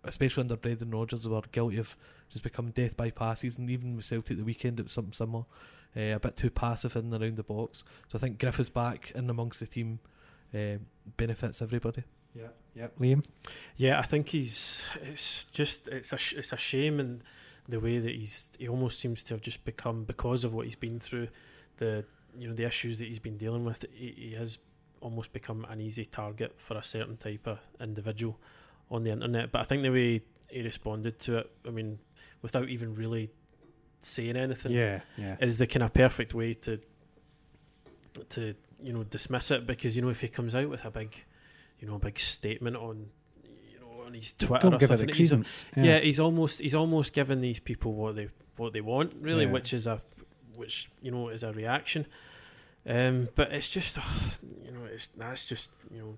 [0.06, 1.96] especially under Brendan Rodgers, they were guilty of
[2.28, 3.58] just becoming death by passes.
[3.58, 5.44] And even with Celtic at the weekend, it was something similar.
[5.96, 7.82] Uh, a bit too passive in and around the box.
[8.08, 9.98] So I think Griffiths back in amongst the team
[10.54, 10.78] uh,
[11.16, 12.04] benefits everybody.
[12.34, 12.88] Yeah, yeah.
[13.00, 13.24] Liam.
[13.76, 14.84] Yeah, I think he's.
[15.02, 17.22] It's just it's a sh- it's a shame and
[17.68, 20.76] the way that he's he almost seems to have just become because of what he's
[20.76, 21.28] been through,
[21.78, 22.04] the
[22.38, 23.86] you know the issues that he's been dealing with.
[23.92, 24.58] He, he has
[25.00, 28.38] almost become an easy target for a certain type of individual
[28.90, 29.52] on the internet.
[29.52, 31.98] But I think the way he responded to it, I mean,
[32.42, 33.30] without even really
[34.00, 35.36] saying anything, Yeah, yeah.
[35.40, 36.80] is the kind of perfect way to
[38.30, 41.14] to you know dismiss it because you know if he comes out with a big
[41.80, 43.06] you know a big statement on
[43.72, 45.66] you know on his Twitter Don't or give it the something he's, credence.
[45.76, 45.98] yeah.
[45.98, 49.50] he's almost he's almost giving these people what they what they want really Yeah.
[49.52, 50.00] which is a
[50.54, 52.06] which you know is a reaction
[52.86, 53.96] um but it's just
[54.64, 56.16] you know it's that's just you know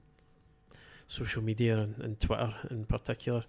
[1.09, 3.45] social media and, and Twitter in particular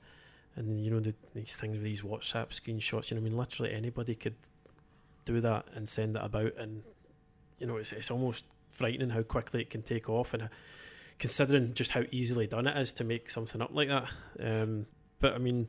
[0.55, 3.73] and you know the, these things with these WhatsApp screenshots you know I mean literally
[3.73, 4.35] anybody could
[5.25, 6.81] do that and send it about and
[7.59, 10.47] you know it's it's almost frightening how quickly it can take off and uh,
[11.19, 14.07] considering just how easily done it is to make something up like that.
[14.41, 14.85] Um
[15.19, 15.67] but I mean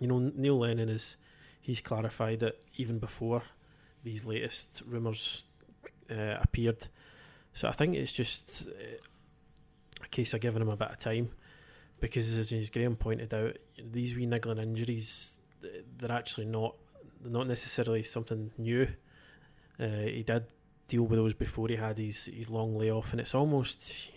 [0.00, 1.16] you know Neil Lennon is
[1.60, 3.42] he's clarified that even before
[4.02, 5.44] these latest rumours
[6.10, 6.88] uh, appeared.
[7.54, 8.96] So I think it's just uh,
[10.12, 11.30] case of giving him a bit of time
[12.00, 13.56] because as, as Graham pointed out
[13.90, 15.40] these wee niggling injuries
[15.98, 16.76] they're actually not
[17.20, 18.86] they're not necessarily something new
[19.80, 20.44] uh, he did
[20.86, 24.10] deal with those before he had his, his long layoff and it's almost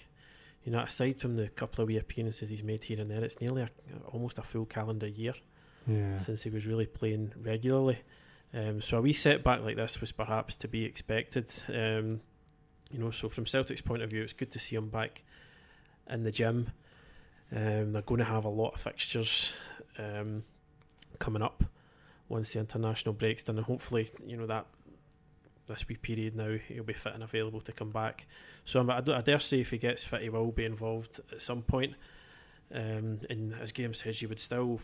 [0.64, 3.42] you know aside from the couple of wee appearances he's made here and there it's
[3.42, 3.70] nearly a,
[4.08, 5.34] almost a full calendar year
[5.88, 6.18] yeah.
[6.18, 8.00] since he was really playing regularly.
[8.54, 11.54] Um, so a wee setback like this was perhaps to be expected.
[11.68, 12.22] Um,
[12.92, 15.24] you know, so from Celtic's point of view, it's good to see him back
[16.10, 16.72] in the gym.
[17.52, 19.54] Um, they're going to have a lot of fixtures
[19.98, 20.44] um,
[21.20, 21.64] coming up
[22.28, 24.66] once the international break's done, and hopefully, you know that
[25.68, 28.28] this wee period now he'll be fit and available to come back.
[28.66, 31.62] So I, I dare say if he gets fit, he will be involved at some
[31.62, 31.94] point.
[32.74, 34.80] Um, and as Graeme says, you would still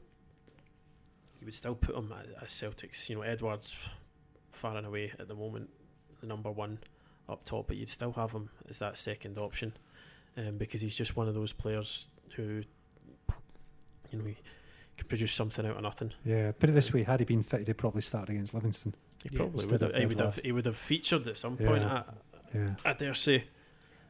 [1.39, 3.09] you would still put him as Celtics.
[3.09, 3.75] You know, Edouard's
[4.51, 5.69] far and away at the moment
[6.19, 6.79] the number one
[7.27, 9.73] up top, but you'd still have him as that second option
[10.37, 12.63] um, because he's just one of those players who,
[14.11, 14.35] you know, he
[14.97, 16.11] can produce something out of nothing.
[16.25, 18.93] Yeah, put it this way: had he been fit, he'd probably start against Livingston.
[19.23, 19.95] He Yeah, probably would have.
[19.95, 20.35] He would have.
[20.43, 21.81] He would have featured at some point.
[21.83, 22.03] Yeah.
[22.53, 23.45] I, Yeah, I dare say.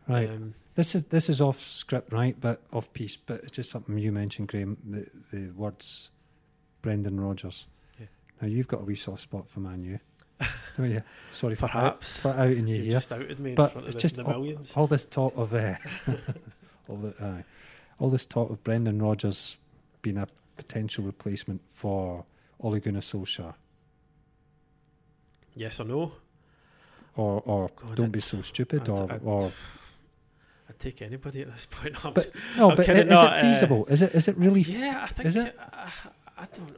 [0.08, 0.30] right.
[0.30, 2.40] Um, this is this is off script, right?
[2.40, 3.18] But off piece.
[3.18, 4.78] But it's just something you mentioned, Graeme.
[4.90, 5.08] The
[5.38, 6.10] the words,
[6.82, 7.68] Brendan Rodgers.
[8.00, 8.06] Yeah.
[8.42, 9.84] Now you've got a wee soft spot for Man
[10.78, 11.04] Don't you?
[11.32, 12.18] Sorry for Perhaps.
[12.18, 12.92] out, for outing you you here.
[12.92, 14.72] just outed me in But front of it's the, just the all- millions.
[14.76, 15.76] all this talk of uh,
[16.90, 17.44] all the aye,
[18.00, 19.58] all this talk of Brendan Rodgers
[20.02, 20.28] being a
[20.58, 22.24] potential replacement for
[22.62, 23.54] Ole Gunnar Solskjaer,
[25.56, 26.12] yes or no?
[27.16, 29.52] or or God, don't I'd- be so stupid, I'd- or I'd- or
[30.70, 32.04] I'd take anybody at this point.
[32.06, 33.86] I'm but no, I'm but is no, it uh, feasible?
[33.88, 34.62] is it is it really?
[34.62, 35.28] Yeah, I think.
[35.28, 35.58] Is it?
[35.60, 35.92] I,
[36.38, 36.68] I don't.
[36.70, 36.76] Know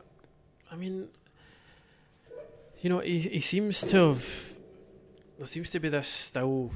[0.72, 1.08] I mean,
[2.84, 4.58] you know, he he seems to have.
[5.38, 6.72] There seems to be this still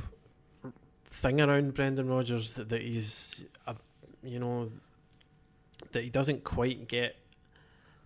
[1.05, 3.75] thing around Brendan Rodgers that, that he's, a,
[4.23, 4.71] you know,
[5.91, 7.17] that he doesn't quite get,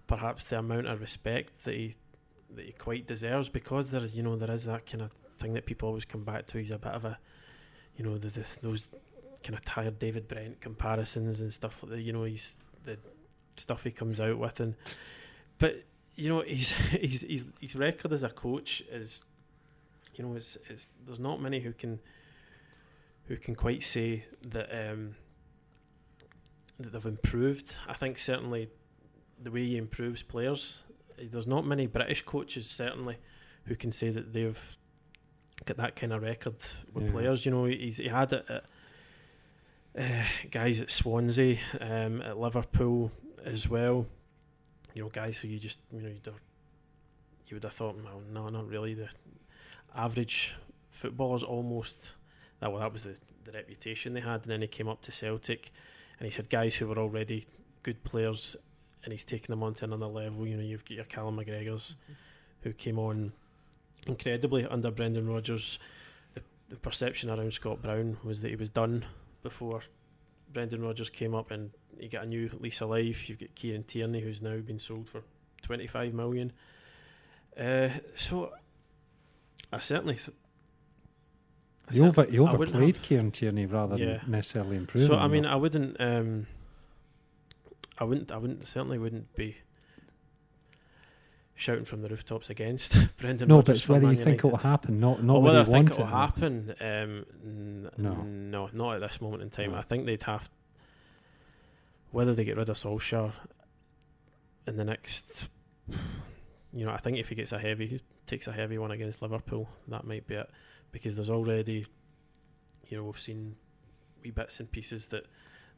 [0.07, 1.95] perhaps the amount of respect that he
[2.55, 5.53] that he quite deserves because there is, you know, there is that kind of thing
[5.53, 6.57] that people always come back to.
[6.57, 7.19] He's a bit of a,
[7.95, 8.89] you know, the, the, those
[9.43, 12.01] kind of tired David Brent comparisons and stuff like that.
[12.01, 12.97] You know, he's the
[13.57, 14.73] stuff he comes out with, and
[15.59, 15.83] but
[16.21, 19.23] you know, he's he's, he's his record as a coach is,
[20.15, 21.99] you know, it's, it's there's not many who can
[23.27, 25.15] who can quite say that um,
[26.79, 27.75] that they've improved.
[27.88, 28.69] I think certainly
[29.41, 30.84] the way he improves players,
[31.17, 33.17] there's not many British coaches certainly
[33.65, 34.77] who can say that they've
[35.65, 36.55] got that kind of record
[36.93, 37.12] with Yeah.
[37.12, 37.45] players.
[37.45, 38.63] You know, he's he had it at
[39.97, 43.12] uh, guys at Swansea, um, at Liverpool
[43.43, 44.05] as well.
[44.93, 46.36] You know, guys who you just you know have,
[47.47, 48.93] you would have thought, well, no, not really.
[48.93, 49.10] The
[49.95, 50.56] average
[50.89, 52.13] footballers almost
[52.60, 55.12] that well, that was the the reputation they had, and then he came up to
[55.12, 55.71] Celtic,
[56.19, 57.45] and he said guys who were already
[57.84, 58.56] good players,
[59.04, 60.47] and he's taken them on to another level.
[60.47, 61.95] You know, you've got your Callum McGregor's,
[62.62, 63.32] who came on
[64.08, 65.80] incredibly under Brendan Rodgers.
[66.34, 69.06] The, the perception around Scott Brown was that he was done
[69.43, 69.82] before
[70.54, 73.29] Brendan Rodgers came up, and you got a new lease of life.
[73.29, 75.21] You've got Kieran Tierney, who's now been sold for
[75.61, 76.51] twenty five million.
[77.57, 78.53] Uh, so,
[79.73, 80.15] I certainly.
[80.15, 80.29] Th-
[81.89, 84.17] I You over cer- you I wouldn't overplayed have- Kieran Tierney rather Yeah.
[84.19, 85.07] than necessarily improving.
[85.09, 85.49] So I mean, though.
[85.49, 85.97] I wouldn't.
[85.99, 86.47] Um,
[87.97, 88.31] I wouldn't.
[88.31, 88.65] I wouldn't.
[88.67, 89.57] Certainly wouldn't be
[91.55, 93.47] shouting from the rooftops against Brendan.
[93.49, 95.73] no, Rodgers but it's whether you think it will happen, not not whether whether I
[95.73, 96.09] think want it will it.
[96.09, 96.75] happen.
[96.81, 98.13] Um, n- No.
[98.23, 99.71] no, not at this moment in time.
[99.71, 99.77] No.
[99.77, 100.49] I think they'd have
[102.12, 103.34] whether they get rid of Solskjaer
[104.67, 105.50] in the next.
[106.74, 109.67] You know, I think if he gets a heavy, takes a heavy one against Liverpool,
[109.89, 110.50] that might be it,
[110.93, 111.86] because there's already,
[112.88, 113.56] you know, we've seen
[114.24, 115.26] wee bits and pieces that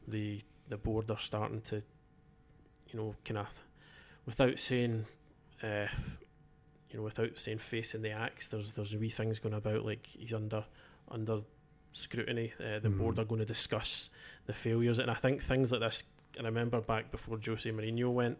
[0.06, 1.76] the the board are starting to,
[2.90, 3.48] you know, kind of,
[4.24, 5.04] without saying,
[5.62, 5.86] uh,
[6.90, 10.32] you know, without saying facing the axe, there's there's wee things going about like he's
[10.32, 10.64] under
[11.10, 11.40] under
[11.92, 12.52] scrutiny.
[12.60, 12.98] Uh, the Mm.
[12.98, 14.10] board are going to discuss
[14.46, 16.04] the failures, and I think things like this.
[16.36, 18.38] And I remember back before Jose Mourinho went,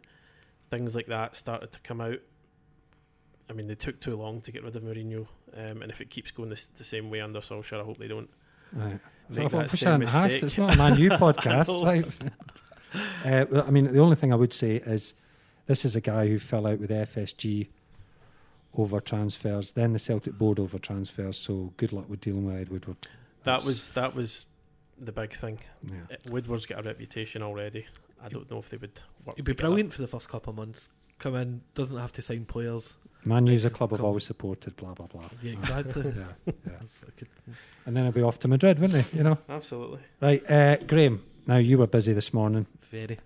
[0.71, 2.19] things like that started to come out.
[3.49, 6.09] I mean, they took too long to get rid of Mourinho, um, and if it
[6.09, 8.31] keeps going this, the same way under Solskjaer, I hope they don't.
[8.73, 8.99] Right.
[9.29, 10.43] Make I that same mistake.
[10.43, 12.07] It's not a Man U podcast, right?
[13.55, 15.15] uh, I mean, the only thing I would say is
[15.67, 17.69] this is a guy who fell out with FSG
[18.77, 21.37] over transfers, then the Celtic board over transfers.
[21.37, 22.97] So good luck with dealing with Ed Woodward.
[23.45, 24.47] That was that was
[24.99, 25.59] the big thing.
[25.87, 25.95] Yeah.
[26.11, 27.87] Uh, Woodward's got a reputation already.
[28.23, 29.37] I don't know if they would work.
[29.37, 29.69] He'd be together.
[29.69, 30.89] brilliant for the first couple of months.
[31.19, 32.95] Come in, doesn't have to sign players.
[33.25, 34.77] Man U's a club I've always supported.
[34.77, 35.29] Blah blah blah.
[35.43, 36.03] Yeah, exactly.
[36.17, 36.53] Yeah, yeah.
[36.67, 37.29] That's- I could-
[37.87, 39.19] And then I'd be off to Madrid, wouldn't he?
[39.19, 39.39] You know.
[39.49, 40.01] Absolutely.
[40.21, 41.23] Right, uh, Graeme.
[41.47, 42.67] Now you were busy this morning.
[42.91, 43.19] very.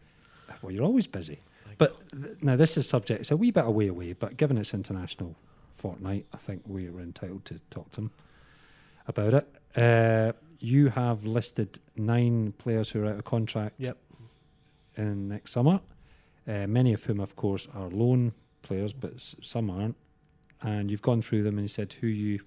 [0.62, 1.40] Well, you're always busy.
[1.64, 1.78] Thanks.
[1.78, 3.20] But th- now this is subject.
[3.20, 5.34] It's a wee bit away away, but given it's international
[5.74, 8.10] fortnight, I think we are entitled to talk to him
[9.06, 9.48] about it.
[9.76, 13.74] Uh, you have listed nine players who are out of contract.
[13.78, 13.96] Yep.
[14.96, 15.80] In next summer,
[16.48, 19.96] uh, many of whom, of course, are loan players, but s- some aren't.
[20.62, 22.40] And you've gone through them and you said who you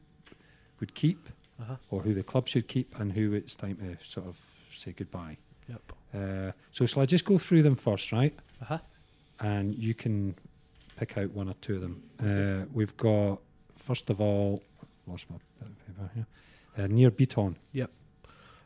[0.82, 1.30] would keep,
[1.62, 1.76] uh-huh.
[1.92, 4.40] or who the club should keep, and who it's time to sort of
[4.76, 5.38] say goodbye.
[5.70, 5.94] Yep.
[6.14, 8.38] Uh, so shall I just go through them first, right?
[8.62, 8.80] Uh-huh.
[9.40, 10.36] And you can
[10.98, 12.04] pick out one or two of them.
[12.20, 13.40] Uh, we've got
[13.78, 14.62] first of all,
[15.08, 16.26] lost my paper here.
[16.78, 17.56] Uh, Nir Bitton.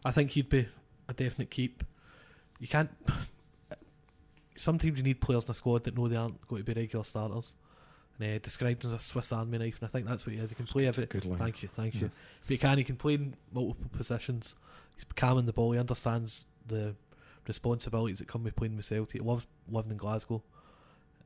[0.05, 0.67] I think he'd be
[1.09, 1.83] a definite keep.
[2.59, 2.89] You can't.
[4.55, 7.03] Sometimes you need players in a squad that know they aren't going to be regular
[7.03, 7.53] starters.
[8.17, 10.49] And uh, described as a Swiss Army knife, and I think that's what he is.
[10.49, 11.05] He can play every.
[11.05, 11.37] Good line.
[11.39, 12.01] Thank you, thank Yeah.
[12.03, 12.11] you.
[12.45, 12.77] But he can.
[12.77, 14.55] He can play in multiple positions.
[14.95, 15.73] He's calm in the ball.
[15.73, 16.95] He understands the
[17.45, 19.11] responsibilities that come with playing with Celtic.
[19.21, 20.41] He loves living in Glasgow.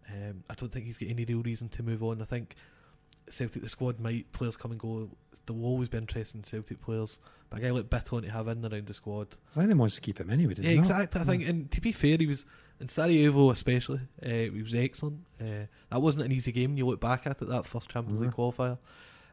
[0.10, 2.24] Um, I don't think he's got any real reason to move on.
[2.24, 2.56] I think
[3.30, 5.10] Celtic, the squad might players come and go.
[5.46, 7.20] There will always be interest in Celtic players.
[7.50, 9.28] But a guy like Bitton to have in and around the squad.
[9.56, 10.80] I think wants to keep him anyway, Yeah, he not?
[10.82, 11.22] exactly.
[11.22, 12.46] I think, and to be fair, he was
[12.80, 14.02] in Sarajevo especially.
[14.24, 15.22] Uh, he was excellent.
[15.42, 16.78] Uh, that wasn't an easy game.
[16.78, 18.36] You look back at it, that first Champions League Mhm.
[18.36, 18.78] qualifier,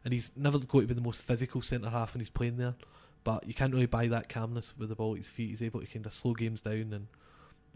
[0.05, 2.75] and he's never going to be the most physical centre half when he's playing there.
[3.23, 5.51] But you can't really buy that calmness with the ball at his feet.
[5.51, 6.95] He's able to kind of slow games down.
[6.95, 7.07] And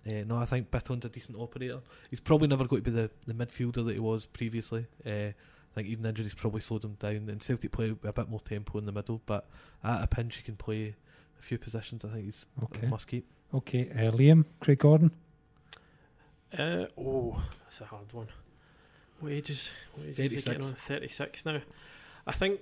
[0.06, 1.80] uh, no, I think Bitton's a decent operator.
[2.08, 4.86] He's probably never going to be the, the midfielder that he was previously.
[5.04, 5.32] Uh,
[5.70, 7.28] I think even injuries probably slowed him down.
[7.28, 9.48] And Celtic play a bit more tempo in the middle, but
[9.84, 10.94] at a pinch he can play
[11.38, 12.04] a few positions.
[12.04, 12.86] I think he's Okay.
[12.86, 13.26] a must keep.
[13.54, 15.10] Okay, uh, Liam, Craig Gordon.
[16.56, 18.26] Uh, oh, that's a hard one.
[19.20, 19.70] What ages?
[19.94, 20.70] What ages is he getting 36.
[20.70, 20.74] on?
[20.76, 21.60] Thirty six now.
[22.26, 22.60] I think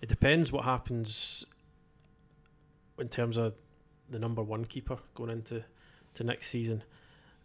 [0.00, 1.46] it depends what happens
[2.98, 3.54] in terms of
[4.10, 5.64] the number one keeper going into
[6.14, 6.82] to next season.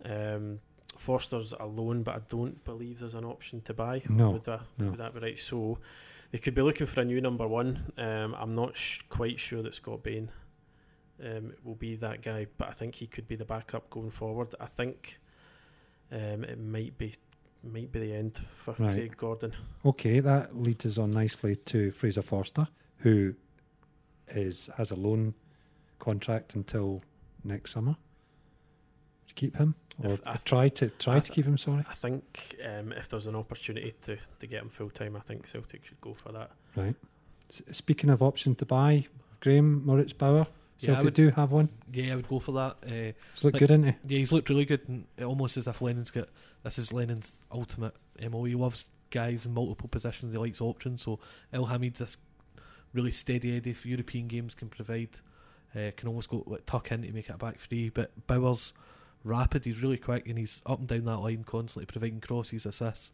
[0.03, 0.59] Um,
[0.95, 4.01] Forster's a loan, but I don't believe there's an option to buy.
[4.09, 4.89] No, would that, no.
[4.91, 5.39] would that be right?
[5.39, 5.77] So
[6.31, 7.91] they could be looking for a new number one.
[7.97, 10.29] Um, I'm not sh- quite sure that Scott Bain
[11.23, 14.53] um, will be that guy, but I think he could be the backup going forward.
[14.59, 15.19] I think
[16.11, 17.13] um, it might be
[17.63, 18.93] might be the end for Right.
[18.93, 19.51] Craig Gordon.
[19.85, 22.67] Okay, that leads us on nicely to Fraser Forster,
[22.97, 23.33] who
[24.29, 25.33] is has a loan
[25.99, 27.03] contract until
[27.43, 27.95] next summer.
[29.27, 31.57] Would you keep him, or If- I th- try to try I to keep him?
[31.57, 35.19] Sorry, I think um, if there's an opportunity to, to get him full time, I
[35.19, 36.51] think Celtic should go for that.
[36.75, 36.95] right.
[37.49, 39.05] S- speaking of option to buy,
[39.41, 40.47] Graeme Moritz Bauer.
[40.79, 41.69] Yeah, I Celtic would- do have one.
[41.91, 42.77] Yeah, I would go for that.
[42.85, 43.93] Uh, It's looked Like- good, isn't he?
[44.15, 46.29] yeah, he's looked really good, and almost as if Lennon's got
[46.63, 48.43] this is Lennon's ultimate MO.
[48.45, 50.31] He loves guys in multiple positions.
[50.33, 51.01] He likes options.
[51.03, 51.19] So
[51.53, 52.17] Elhamed's this
[52.93, 55.09] really steady Eddie for European games can provide.
[55.75, 57.89] Uh, can almost go like, tuck in to make it a back three.
[57.89, 58.73] But Bauer's
[59.23, 59.65] rapid.
[59.65, 63.11] He's really quick, and he's up and down that line constantly providing crosses, assists,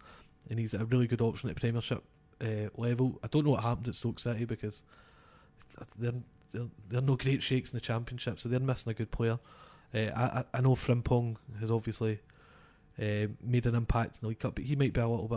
[0.50, 2.04] and he's a really good option at Premiership
[2.42, 3.20] uh, level.
[3.24, 4.84] I don't know what happened at Stoke City because
[5.98, 6.14] they're
[6.52, 9.40] they're, they're no great shakes in the Championship, so they're missing a good player.
[9.94, 12.20] Uh, I, I know Frimpong has obviously
[13.00, 15.28] uh, made an impact in the League Cup, but he might be a little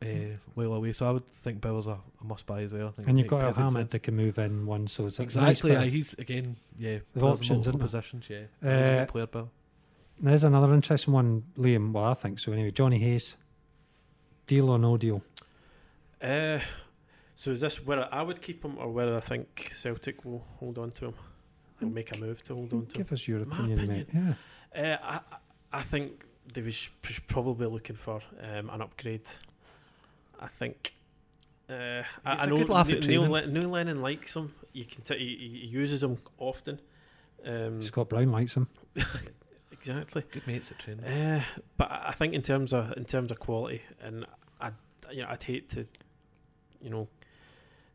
[0.00, 0.92] bit uh, well away.
[0.92, 2.88] So I would think Bauer's a, a must buy as well.
[2.88, 5.36] I think And you've got Elhamed that can move in one, so it's a nice
[5.36, 8.38] Exactly, bit he's again, yeah, in options, multiple positions, yeah.
[8.62, 9.48] Uh, he's a good player, Bauer.
[10.20, 11.92] There's another interesting one, Liam.
[11.92, 12.52] Well, I think so.
[12.52, 13.36] Anyway, Jonny Hayes,
[14.46, 15.22] deal or no deal?
[16.22, 16.60] Uh,
[17.34, 20.78] so is this where I would keep him, or where I think Celtic will hold
[20.78, 21.14] on to him?
[21.80, 23.02] Will make a move to hold on to him.
[23.02, 24.08] Give us your My opinion, mate.
[24.14, 24.34] Yeah.
[24.74, 26.88] Uh, I I think they was
[27.26, 29.26] probably looking for um, an upgrade.
[30.40, 30.94] I think.
[31.68, 33.32] Uh, I, I know good laugh Neil, at Neil, training.
[33.32, 34.54] Le- Neil Lennon likes him.
[34.72, 36.78] You can t- he, he he uses him often.
[37.44, 38.68] Um, Scott Brown likes him.
[39.88, 40.24] exactly.
[40.30, 41.04] Good mates at training.
[41.04, 41.42] Uh,
[41.76, 44.26] but I I think in terms of in terms of quality, and
[44.60, 44.70] I,
[45.10, 45.86] you know, I'd hate to,
[46.80, 47.08] you know,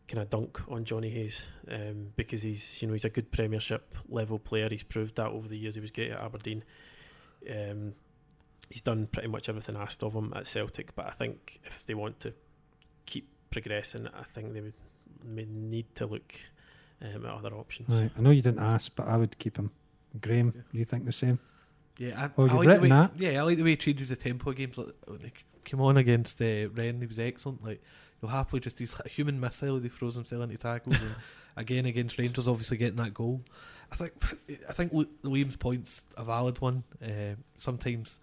[0.08, 3.98] kind of dunk on Jonny Hayes um, because he's you know he's a good Premiership
[4.10, 4.70] level player.
[4.70, 5.76] He's proved that over the years.
[5.76, 6.64] He was great at Aberdeen.
[7.50, 7.94] Um,
[8.70, 10.96] he's done pretty much everything asked of him at Celtic.
[10.96, 12.34] But I think if they want to
[13.06, 14.74] keep progressing, I think they would
[15.24, 16.34] may need to look
[17.02, 17.90] um, at other options.
[17.90, 18.12] Right.
[18.18, 19.72] I know you didn't ask, but I would keep him.
[20.22, 21.40] Graeme, you think the same?
[22.00, 23.12] Yeah, I, Oh, I like written the way, that?
[23.18, 24.78] Yeah, I like the way he changes the tempo of games.
[24.78, 25.32] Like, when he
[25.66, 27.64] came on against uh, Rennes, he was excellent.
[27.64, 27.82] Like
[28.22, 29.80] he'll happily just these human missile.
[29.80, 30.96] He throws himself into tackles.
[31.00, 31.14] and
[31.58, 33.42] again against Rangers, obviously getting that goal.
[33.92, 34.14] I think
[34.70, 36.84] I think Lu- Liam's point's a valid one.
[37.04, 38.20] Uh, sometimes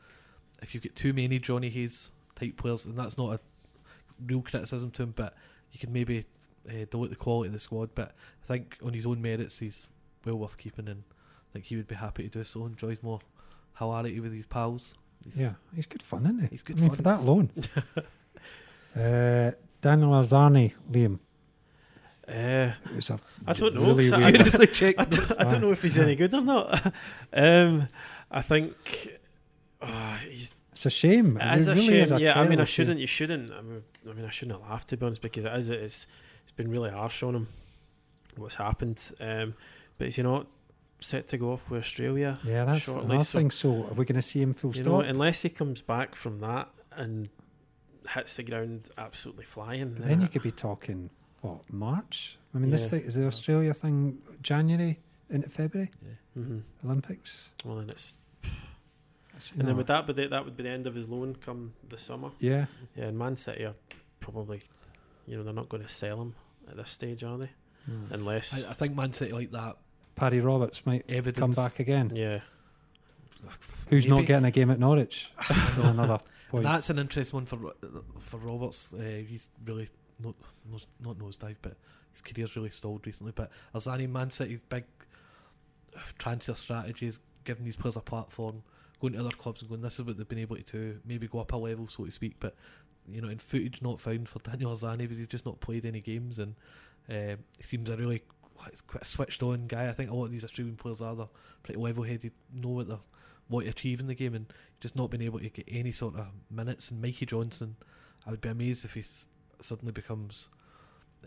[0.62, 3.40] if you get too many Jonny Hayes type players, and that's not a
[4.26, 5.34] real criticism to him, but
[5.72, 6.24] you can maybe
[6.66, 7.90] uh, dilute the quality of the squad.
[7.94, 9.86] But I think on his own merits, he's
[10.24, 12.62] well worth keeping, and I think he would be happy to do so.
[12.62, 13.20] And enjoys more
[13.78, 14.94] hilarity with his pals.
[15.24, 16.46] He's- Yeah, he's good fun, isn't he?
[16.48, 16.96] He's good I mean, fun.
[16.96, 17.50] for that alone.
[18.96, 21.18] uh, Daniel Arzani, Liam.
[22.28, 23.94] Uh, It a I don't know.
[23.94, 24.36] Really I- weird.
[24.36, 24.94] Seriously, check.
[24.98, 26.92] I don't, I don't know if he's any good or not.
[27.32, 27.88] um,
[28.30, 28.74] I think
[29.80, 30.54] uh, he's.
[30.72, 31.38] It's a shame.
[31.38, 31.92] It is it a shame.
[31.92, 33.00] is a yeah, I mean, I shouldn't.
[33.00, 33.50] You shouldn't.
[33.52, 35.70] I mean, I mean, I shouldn't have laughed to be honest because it is.
[35.70, 36.06] It's
[36.42, 37.48] it's been really harsh on him.
[38.36, 39.02] What's happened?
[39.20, 39.54] Um,
[39.96, 40.46] but is he not
[41.00, 42.38] set to go off with Australia?
[42.44, 43.50] Yeah, that's shortly, another so- thing.
[43.50, 44.86] So, are we going to see him full You stop?
[44.86, 47.28] know, unless he comes back from that and
[48.14, 51.10] hits the ground absolutely flying, But then you could be talking
[51.42, 52.38] what March?
[52.54, 55.90] I mean, this thing is the Australia thing January into February
[56.34, 57.50] hmm Olympics.
[57.64, 58.16] Well, then it's
[59.32, 60.94] That's, you and then know, would that be the, that would be the end of
[60.94, 62.30] his loan come the summer?
[62.40, 62.66] yeah,
[62.96, 63.74] Yeah, and Man City are
[64.20, 64.62] probably,
[65.26, 66.34] you know, they're not going to sell him
[66.68, 67.50] at this stage, are they?
[67.86, 68.04] Hmm.
[68.14, 69.76] Unless, I, I think Man City like that
[70.16, 71.38] Paddy Roberts might evidence.
[71.38, 72.10] come back again.
[72.14, 72.40] yeah,
[73.88, 75.30] Who's not getting a game at Norwich?
[75.76, 76.64] Another point.
[76.64, 77.58] That's an interesting one for
[78.18, 78.92] for Roberts.
[78.92, 79.88] Uh, he's really
[80.18, 80.34] not
[80.70, 81.76] nose, not nosedive, but
[82.12, 83.32] his career's really stalled recently.
[83.34, 84.84] But Arzani, Man City's big
[85.94, 88.62] uh, transfer strategy is giving these players a platform,
[89.00, 91.28] going to other clubs and going, this is what they've been able to do, maybe
[91.28, 92.34] go up a level, so to speak.
[92.40, 92.56] But
[93.08, 96.00] you know, in footage not found for Daniel Arzani because he's just not played any
[96.00, 96.54] games, and
[97.08, 98.22] uh, he seems a really
[98.56, 99.88] quite a switched on guy.
[99.88, 101.26] I think a lot of these Australian players are they're
[101.62, 102.98] pretty level headed, know what they're
[103.48, 104.46] what to achieve in the game, and
[104.80, 106.90] just not been able to get any sort of minutes.
[106.90, 107.76] And Mikey Johnston,
[108.26, 109.04] I would be amazed if he
[109.60, 110.48] suddenly becomes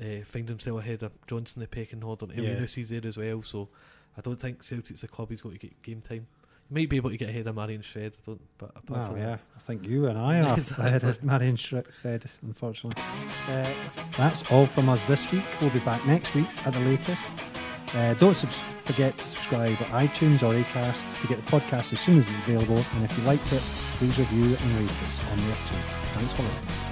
[0.01, 2.25] uh, finds himself ahead of Johnston the pecking order.
[2.25, 2.55] And Yeah.
[2.55, 3.69] Elyounoussi's there as well, so
[4.17, 6.27] I don't think Celtic's the club he's got to get game time.
[6.72, 9.17] Might be able to get ahead of Maryan Shved, I don't, but apart Well, from
[9.17, 10.86] yeah, that, I think you and I are Exactly.
[10.88, 13.01] ahead of Maryan Shved, unfortunately.
[13.47, 13.72] Uh,
[14.17, 15.43] that's all from us this week.
[15.59, 17.32] We'll be back next week at the latest.
[17.95, 21.99] Uh, don't subs- forget to subscribe at iTunes or Acast to get the podcast as
[21.99, 22.78] soon as it's available.
[22.93, 23.61] And if you liked it,
[23.97, 25.76] please review and rate us on there too.
[26.13, 26.89] Thanks for listening.